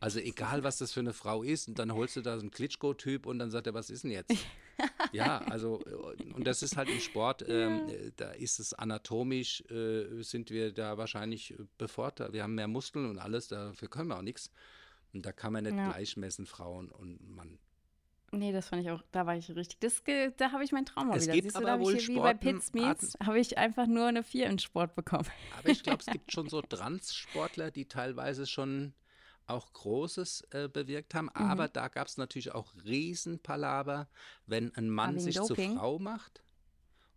[0.00, 2.50] Also egal, was das für eine Frau ist, und dann holst du da so einen
[2.50, 4.34] Klitschko-Typ und dann sagt er, was ist denn jetzt?
[5.12, 9.62] ja, also, äh, und das ist halt im Sport, ähm, äh, da ist es anatomisch,
[9.70, 12.32] äh, sind wir da wahrscheinlich bevorteilt.
[12.32, 14.50] Wir haben mehr Muskeln und alles, dafür können wir auch nichts.
[15.12, 15.90] Und da kann man nicht Ja.
[15.90, 17.58] gleich messen, Frauen und Mann.
[18.32, 19.80] Nee, das fand ich auch, da war ich richtig.
[19.80, 20.02] Das,
[20.36, 21.34] da habe ich meinen Traum mal Es wieder.
[21.34, 23.86] gibt Siehst du, aber da habe wohl ich hier wie bei Meets, habe ich einfach
[23.86, 25.26] nur eine 4 in Sport bekommen.
[25.58, 28.94] Aber ich glaube, es gibt schon so Trans-Sportler, die teilweise schon
[29.50, 31.26] auch Großes äh, bewirkt haben.
[31.26, 31.30] Mhm.
[31.34, 34.08] Aber da gab es natürlich auch Riesenpalaver,
[34.46, 35.76] wenn ein Mann sich zur Doping?
[35.76, 36.42] Frau macht.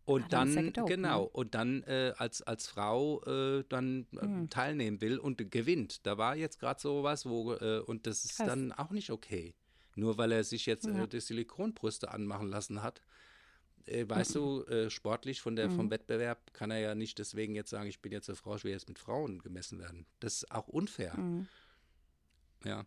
[0.05, 0.95] Und Ah, dann dann, gedopt, ne?
[0.95, 4.49] genau, und dann äh, als, als Frau äh, dann äh, Mhm.
[4.49, 6.05] teilnehmen will und gewinnt.
[6.05, 8.47] Da war jetzt gerade sowas, wo, äh, und das ist Krass.
[8.47, 9.55] dann auch nicht okay.
[9.95, 11.03] Nur weil er sich jetzt Ja.
[11.03, 13.01] äh, die Silikonbrüste anmachen lassen hat.
[13.85, 15.75] Weißt du, äh, sportlich von der, Mhm.
[15.75, 18.63] vom Wettbewerb kann er ja nicht deswegen jetzt sagen, ich bin jetzt eine Frau, ich
[18.63, 20.05] will jetzt mit Frauen gemessen werden.
[20.21, 21.17] Das ist auch unfair.
[21.17, 21.47] Mhm.
[22.65, 22.85] Ja.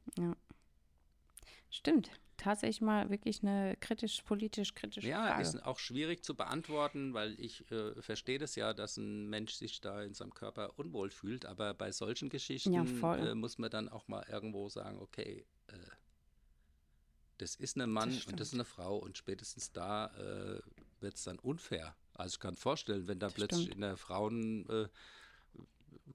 [1.71, 2.11] Stimmt.
[2.37, 5.43] Tatsächlich mal wirklich eine kritisch, politisch kritische Ja, Frage.
[5.43, 9.81] ist auch schwierig zu beantworten, weil ich äh, verstehe das ja, dass ein Mensch sich
[9.81, 13.21] da in seinem Körper unwohl fühlt, aber bei solchen Geschichten voll.
[13.29, 15.73] äh, muss man dann auch mal irgendwo sagen, okay, äh,
[17.39, 20.61] das ist ein Mann und das ist eine Frau und spätestens da äh,
[21.01, 21.97] wird es dann unfair.
[22.15, 23.75] Also ich kann vorstellen, wenn da Das plötzlich stimmt.
[23.77, 24.89] in der Frauen äh,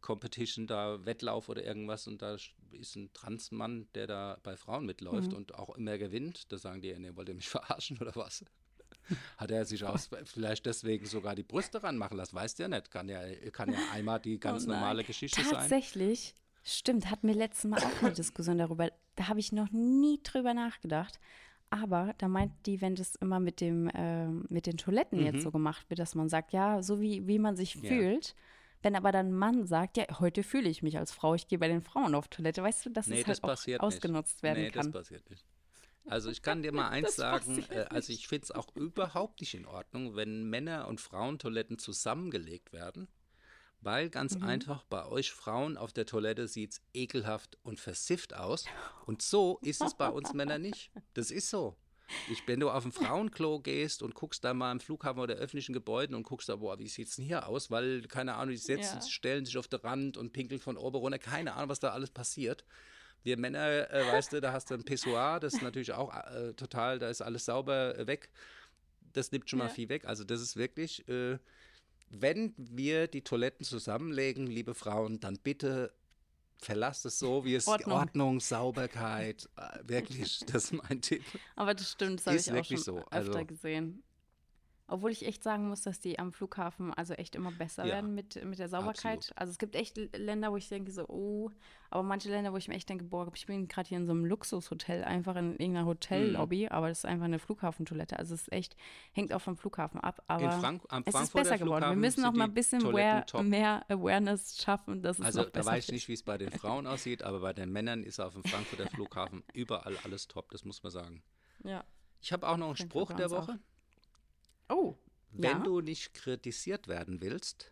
[0.02, 2.36] Competition da Wettlauf oder irgendwas und da
[2.72, 5.38] ist ein Transmann, der da bei Frauen mitläuft Mhm.
[5.38, 7.50] und auch immer gewinnt, da sagen die, nee, wollt ihr mich
[7.80, 8.44] verarschen oder was?
[9.38, 12.92] Hat er sich aus, vielleicht deswegen sogar die Brüste ranmachen lassen, weißt du ja nicht.
[12.92, 13.20] Kann ja,
[13.52, 15.52] kann ja einmal die ganz Oh normale Geschichte sein.
[15.54, 18.90] Tatsächlich, stimmt, hatten wir letztes Mal auch eine Diskussion darüber.
[19.16, 21.20] Da habe ich noch nie drüber nachgedacht.
[21.74, 25.26] Aber da meint die, wenn das immer mit dem, ähm, mit den Toiletten Mhm.
[25.26, 27.82] jetzt so gemacht wird, dass man sagt, ja, so wie, wie man sich Ja.
[27.88, 28.36] fühlt.
[28.82, 31.60] Wenn aber dann ein Mann sagt, ja, heute fühle ich mich als Frau, ich gehe
[31.60, 33.98] bei den Frauen auf Toilette, weißt du, dass Nee, es das halt auch passiert nicht.
[33.98, 34.92] ausgenutzt werden nee, kann.
[34.92, 35.46] das passiert nicht.
[36.06, 39.40] Also ich kann dir mal eins Das sagen, äh, also ich finde es auch überhaupt
[39.42, 43.08] nicht in Ordnung, wenn Männer- und Frauentoiletten zusammengelegt werden,
[43.82, 44.44] weil ganz Mhm.
[44.44, 48.66] einfach bei euch Frauen auf der Toilette sieht es ekelhaft und versifft aus
[49.06, 50.92] und so ist es bei uns Männern nicht.
[51.14, 51.78] Das ist so.
[52.26, 55.74] Ich, wenn du auf ein Frauenklo gehst und guckst da mal im Flughafen oder öffentlichen
[55.74, 57.72] Gebäuden und guckst da, boah, wie sieht's denn hier aus?
[57.72, 59.02] Weil, keine Ahnung, die setzen, Ja.
[59.02, 61.20] stellen sich auf den Rand und pinkeln von oben runter.
[61.20, 62.64] Keine Ahnung, was da alles passiert.
[63.24, 66.54] Wir Männer, äh, weißt du, da hast du ein Pissoir, das ist natürlich auch äh,
[66.54, 68.30] total, da ist alles sauber äh, weg.
[69.14, 69.74] Das nimmt schon mal Ja.
[69.74, 70.06] viel weg.
[70.06, 71.38] Also das ist wirklich, äh,
[72.10, 75.94] wenn wir die Toiletten zusammenlegen, liebe Frauen, dann bitte
[76.62, 77.98] verlasst es so, wie es Ordnung.
[77.98, 81.24] Ordnung, Sauberkeit, äh, wirklich, das ist mein Tipp.
[81.56, 84.04] Aber das stimmt, das habe ich auch schon so, öfter also- gesehen.
[84.92, 88.14] Obwohl ich echt sagen muss, dass die am Flughafen also echt immer besser Ja, werden
[88.14, 89.18] mit, mit der Sauberkeit.
[89.20, 89.38] absolut.
[89.38, 91.50] Also es gibt echt Länder, wo ich denke so, oh,
[91.90, 94.12] aber manche Länder, wo ich mir echt denke, boah, ich bin gerade hier in so
[94.12, 96.72] einem Luxushotel, einfach in irgendeiner Hotellobby, Mhm.
[96.72, 98.20] aber das ist einfach eine Flughafentoilette.
[98.20, 98.76] Also es ist echt,
[99.14, 100.24] hängt auch vom Flughafen ab.
[100.28, 101.86] Aber In Frank am es ist besser geworden.
[101.90, 105.86] Wir müssen noch mal ein bisschen aware, mehr Awareness schaffen, dass es Also da weiß
[105.86, 108.44] ich nicht, wie es bei den Frauen aussieht, aber bei den Männern ist auf dem
[108.44, 111.24] Frankfurter Flughafen überall alles top, das muss man sagen.
[111.64, 111.84] Ja.
[112.20, 113.56] Ich habe auch noch einen Spruch der uns auch.
[114.72, 114.98] Oh,
[115.32, 115.64] Wenn ja.
[115.64, 117.72] du nicht kritisiert werden willst,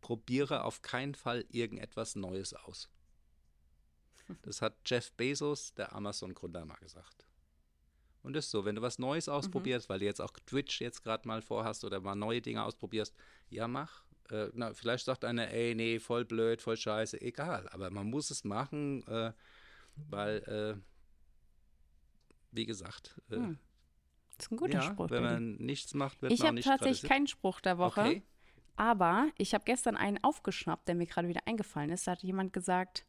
[0.00, 2.88] probiere auf keinen Fall irgendetwas Neues aus.
[4.42, 7.26] Das hat Jeff Bezos, der Amazon-Gründer, mal gesagt.
[8.22, 11.02] Und das ist so, wenn du was Neues ausprobierst, weil du jetzt auch Twitch jetzt
[11.02, 13.14] gerade mal vorhast oder mal neue Dinge ausprobierst,
[13.50, 14.02] ja, mach.
[14.30, 17.68] Äh, na, vielleicht sagt einer, ey, nee, voll blöd, voll scheiße, egal.
[17.68, 19.32] Aber man muss es machen, äh,
[20.08, 20.80] weil, äh,
[22.52, 23.58] wie gesagt, äh, Hm.
[24.36, 25.10] Das ist ein guter ja, Spruch.
[25.10, 27.10] wenn man nichts macht, wird Ich man auch habe nicht tatsächlich kritisiert.
[27.12, 28.00] keinen Spruch der Woche.
[28.00, 28.22] Okay.
[28.76, 32.06] Aber ich habe gestern einen aufgeschnappt, der mir gerade wieder eingefallen ist.
[32.08, 33.06] Da hat jemand gesagt,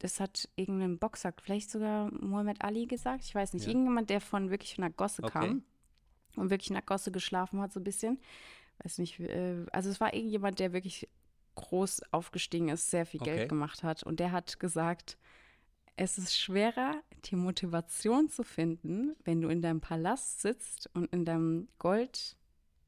[0.00, 3.68] das hat irgendein Boxer, vielleicht sogar Muhammad Ali gesagt, ich weiß nicht, Ja.
[3.70, 5.32] irgendjemand, der von wirklich von einer Gosse Okay.
[5.32, 5.62] kam
[6.36, 8.20] und wirklich in der Gosse geschlafen hat, so ein bisschen.
[8.82, 11.08] Weiß nicht, äh, also es war irgendjemand, der wirklich
[11.54, 13.36] groß aufgestiegen ist, sehr viel Okay.
[13.36, 15.18] Geld gemacht hat und der hat gesagt,
[15.94, 21.24] es ist schwerer, die Motivation zu finden, wenn du in deinem Palast sitzt und in
[21.24, 22.36] deinem Gold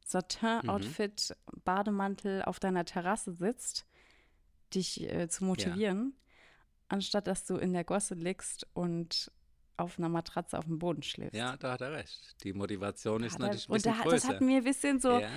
[0.04, 3.86] Satin-Outfit, Bademantel auf deiner Terrasse sitzt,
[4.74, 6.14] dich äh, zu motivieren,
[6.88, 9.30] anstatt dass du in der Gosse liegst und
[9.76, 11.34] auf einer Matratze auf dem Boden schläfst.
[11.34, 12.36] Ja, da hat er recht.
[12.44, 14.16] Die Motivation ist Hat er- natürlich ein und bisschen da, hat- größer.
[14.28, 15.30] das hat mir ein bisschen so, ja.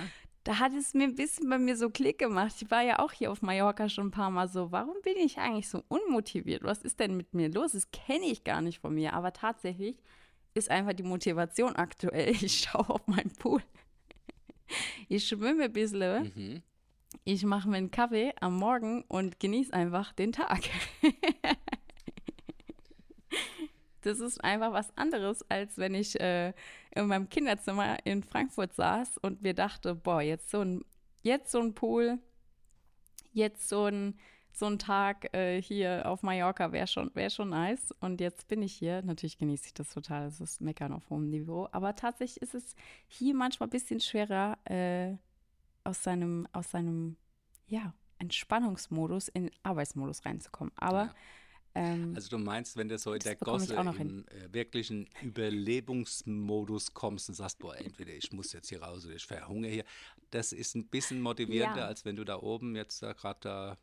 [0.48, 2.54] Da hat es mir ein bisschen bei mir so Klick gemacht.
[2.62, 5.36] Ich war ja auch hier auf Mallorca schon ein paar Mal so, warum bin ich
[5.36, 6.64] eigentlich so unmotiviert?
[6.64, 7.72] Was ist denn mit mir los?
[7.72, 9.12] Das kenne ich gar nicht von mir.
[9.12, 9.98] Aber tatsächlich
[10.54, 12.34] ist einfach die Motivation aktuell.
[12.42, 13.60] Ich schaue auf meinen Pool.
[15.10, 16.32] Ich schwimme ein bisschen.
[16.34, 16.62] Mhm.
[17.24, 20.60] Ich mache mir einen Kaffee am Morgen und genieße einfach den Tag.
[24.02, 26.52] das ist einfach was anderes, als wenn ich äh,
[26.94, 30.84] in meinem Kinderzimmer in Frankfurt saß und mir dachte, boah, jetzt so ein,
[31.22, 32.18] jetzt so ein Pool,
[33.32, 34.18] jetzt so ein,
[34.52, 37.94] so ein Tag äh, hier auf Mallorca wäre schon, wär schon nice.
[38.00, 39.02] Und jetzt bin ich hier.
[39.02, 40.26] Natürlich genieße ich das total.
[40.26, 41.68] Es ist Meckern auf hohem Niveau.
[41.72, 42.74] Aber tatsächlich ist es
[43.06, 45.16] hier manchmal ein bisschen schwerer, äh,
[45.84, 47.16] aus seinem, aus seinem,
[47.66, 50.72] ja, Entspannungsmodus in Arbeitsmodus reinzukommen.
[50.76, 51.14] Aber Ja.
[51.78, 57.28] Ähm, Also du meinst, wenn du so in der Gosse in äh, wirklichen Überlebensmodus kommst
[57.28, 59.84] und sagst, boah, entweder ich muss jetzt hier raus oder ich verhungere hier,
[60.30, 61.86] das ist ein bisschen motivierender, Ja.
[61.86, 63.78] als wenn du da oben jetzt da gerade da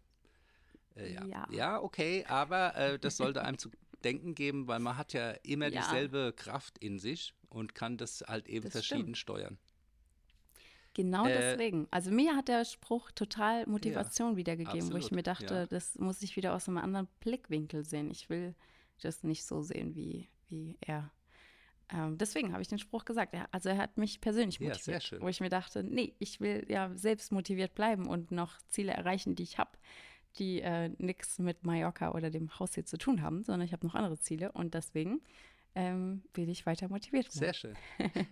[0.96, 1.26] äh, ja.
[1.26, 1.48] Ja.
[1.52, 3.70] ja, okay, aber äh, das sollte einem zu
[4.04, 5.82] denken geben, weil man hat ja immer Ja.
[5.82, 9.18] dieselbe Kraft in sich und kann das halt eben Das verschieden stimmt.
[9.18, 9.58] steuern.
[10.96, 11.88] Genau Äh, deswegen.
[11.92, 15.66] Also mir hat der Spruch total Motivation wiedergegeben, wo ich absolut, mir dachte, ja.
[15.68, 18.10] das muss ich wieder aus einem anderen Blickwinkel sehen.
[18.10, 18.56] Ich will
[19.02, 21.12] das nicht so sehen wie, wie er.
[21.90, 23.36] Ähm, deswegen habe ich den Spruch gesagt.
[23.52, 25.22] Also er hat mich persönlich Ja, motiviert, sehr schön.
[25.22, 29.36] wo ich mir dachte, nee, ich will ja selbst motiviert bleiben und noch Ziele erreichen,
[29.36, 29.72] die ich habe,
[30.40, 33.86] die äh, nichts mit Mallorca oder dem Haus hier zu tun haben, sondern ich habe
[33.86, 35.22] noch andere Ziele und deswegen
[35.76, 37.32] ähm, will ich weiter motiviert.
[37.32, 37.76] Sehr schön.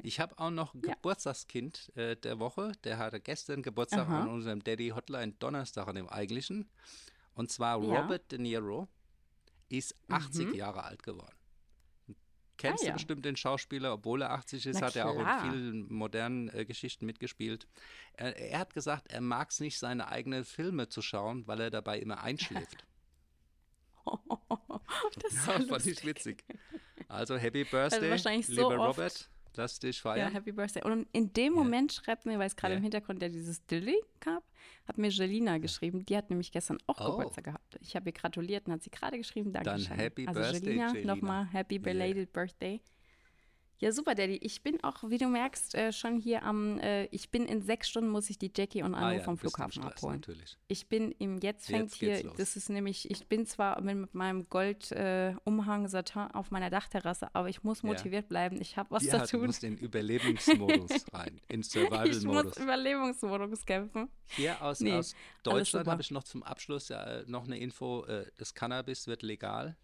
[0.02, 0.94] Ich habe auch noch ein Ja.
[0.96, 2.72] Geburtstagskind äh, der Woche.
[2.84, 4.22] Der hatte gestern Geburtstag Aha.
[4.22, 6.70] an unserem Daddy Hotline Donnerstag an dem eigentlichen.
[7.36, 8.02] Und zwar Ja.
[8.02, 8.88] Robert De Niro
[9.70, 10.54] ist 80 Mhm.
[10.56, 11.36] Jahre alt geworden.
[12.58, 12.94] Kennst Ah, du ja.
[12.94, 15.44] bestimmt den Schauspieler, obwohl er 80 ist, Na hat er auch klar.
[15.46, 17.68] in vielen modernen äh, Geschichten mitgespielt.
[18.14, 21.72] Er, er hat gesagt, er mag es nicht, seine eigenen Filme zu schauen, weil er
[21.72, 22.86] dabei immer einschläft.
[25.16, 26.44] das ist Ja, so fand ich witzig.
[27.14, 28.97] Also Happy Birthday, wahrscheinlich lieber so oft.
[28.99, 29.30] Robert.
[29.55, 30.32] Lass dich Ja, feiern.
[30.32, 30.84] Happy Birthday.
[30.84, 31.59] Und in dem Ja.
[31.59, 32.78] Moment schreibt mir, weil es gerade Ja.
[32.78, 34.43] im Hintergrund ja dieses Dilly gab,
[34.88, 36.03] hat mir Jelina geschrieben.
[36.07, 37.18] Die hat nämlich gestern auch Oh.
[37.18, 37.78] Geburtstag gehabt.
[37.82, 39.95] Ich habe ihr gratuliert und hat sie gerade geschrieben, danke Dann schön.
[39.95, 41.16] Happy also Birthday, Jelina, Jelina.
[41.16, 41.84] nochmal Happy Yeah.
[41.84, 42.82] Belated Birthday.
[43.84, 44.38] Ja, super, Daddy.
[44.38, 47.90] Ich bin auch, wie du merkst, äh, schon hier am, äh, ich bin in sechs
[47.90, 50.22] Stunden, muss ich die Jackie und Anu ah, ja, vom Flughafen Stress, abholen.
[50.22, 50.58] Natürlich.
[50.70, 52.38] Ich bin im, jetzt fängt Jetzt hier, los.
[52.38, 57.50] das ist nämlich, ich bin zwar mit, mit meinem Gold-Umhang Satin auf meiner Dachterrasse, aber
[57.50, 57.90] ich muss Ja.
[57.90, 58.62] motiviert bleiben.
[58.62, 59.48] Ich habe was Ja, zu du tun.
[59.48, 62.58] musst in Überlebensmodus rein, in Ich muss Survival-Modus.
[62.58, 64.08] Überlebensmodus kämpfen.
[64.28, 65.14] Hier aus, Nee, aus
[65.44, 68.06] Deutschland habe ich noch zum Abschluss ja, äh, noch eine Info.
[68.06, 69.76] Äh, das Cannabis wird legal.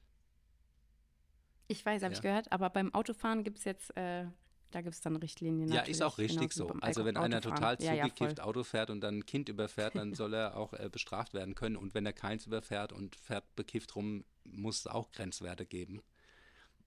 [1.70, 2.24] Ich weiß, habe ich Ja.
[2.24, 4.26] gehört, aber beim Autofahren gibt es jetzt, äh,
[4.72, 5.72] da gibt es dann Richtlinien.
[5.72, 6.68] Ja, ist auch richtig so.
[6.82, 10.16] Also wenn einer total ja, ja, zugekifft Auto fährt und dann ein Kind überfährt, dann
[10.16, 11.76] soll er auch äh, bestraft werden können.
[11.78, 16.02] Und wenn er keins überfährt und fährt bekifft rum, muss es auch Grenzwerte geben.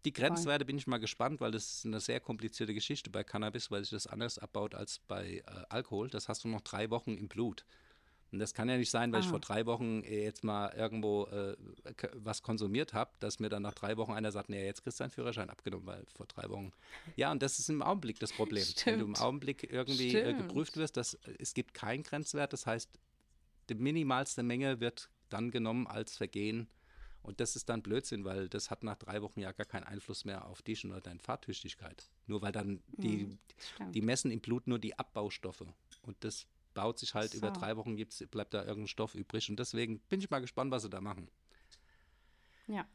[0.04, 3.70] Die Grenzwerte bin ich mal gespannt, weil das ist eine sehr komplizierte Geschichte bei Cannabis,
[3.70, 6.10] weil sich das anders abbaut als bei äh, Alkohol.
[6.10, 7.64] Das hast du noch drei Wochen im Blut.
[8.32, 9.30] Und das kann ja nicht sein, weil ich Ah.
[9.30, 11.54] vor drei Wochen äh, jetzt mal irgendwo äh,
[12.14, 15.04] was konsumiert habe, dass mir dann nach drei Wochen einer sagt, nee, jetzt kriegst du
[15.04, 16.72] deinen Führerschein abgenommen, weil vor drei Wochen.
[17.16, 18.64] Ja, und das ist im Augenblick das Problem.
[18.86, 19.20] Wenn du im Stimmt.
[19.20, 20.38] Augenblick irgendwie äh, Stimmt.
[20.48, 22.88] geprüft wirst, dass äh, es gibt keinen Grenzwert, das heißt,
[23.68, 26.68] die minimalste Menge wird dann genommen als Vergehen.
[27.22, 30.24] Und das ist dann Blödsinn, weil das hat nach drei Wochen ja gar keinen Einfluss
[30.24, 32.10] mehr auf dich oder deine Fahrtüchtigkeit.
[32.26, 33.94] Nur weil dann die, Mhm, stimmt.
[33.94, 35.64] die messen im Blut nur die Abbaustoffe.
[36.02, 37.60] Und das baut sich halt über So.
[37.60, 39.48] drei Wochen, gibt's, bleibt da irgendein Stoff übrig.
[39.50, 41.28] Und deswegen bin ich mal gespannt, was sie da machen.
[42.66, 42.86] Ja.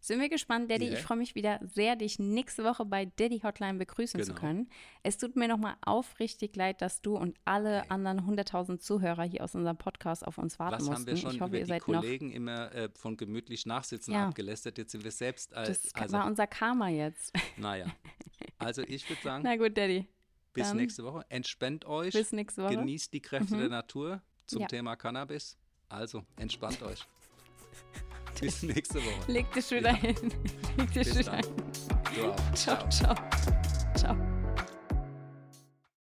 [0.00, 0.86] Sind wir gespannt, Daddy.
[0.86, 0.92] Ja.
[0.92, 4.40] Ich freue mich wieder sehr, dich nächste Woche bei Daddy Hotline begrüßen zu Genau.
[4.40, 4.70] können.
[5.02, 7.86] Es tut mir nochmal aufrichtig leid, dass du und alle Okay.
[7.88, 10.94] anderen 100.000 Zuhörer hier aus unserem Podcast auf uns warten Was mussten.
[10.94, 12.00] haben wir schon ich hoffe, über ihr die seid noch.
[12.00, 14.28] Kollegen immer äh, von gemütlich nachsitzen Ja.
[14.28, 14.78] abgelästert?
[14.78, 15.52] Jetzt sind wir selbst.
[15.54, 17.32] Äh, Das also, war unser Karma jetzt.
[17.56, 17.86] naja.
[18.58, 20.06] Also ich würde sagen, Na gut, Daddy.
[20.56, 21.24] Bis dann nächste Woche.
[21.28, 22.12] Entspannt euch.
[22.12, 22.76] Bis nächste Woche.
[22.76, 23.60] Genießt die Kräfte Mhm.
[23.60, 24.66] der Natur zum Ja.
[24.68, 25.56] Thema Cannabis.
[25.88, 27.06] Also, entspannt euch.
[28.40, 29.32] Bis nächste Woche.
[29.32, 29.96] Leg dich wieder Ja.
[29.96, 30.16] hin.
[30.76, 31.44] Leg dich Bis wieder hin.
[32.30, 32.54] Auch.
[32.54, 33.14] Ciao, ciao.
[33.96, 34.35] Ciao.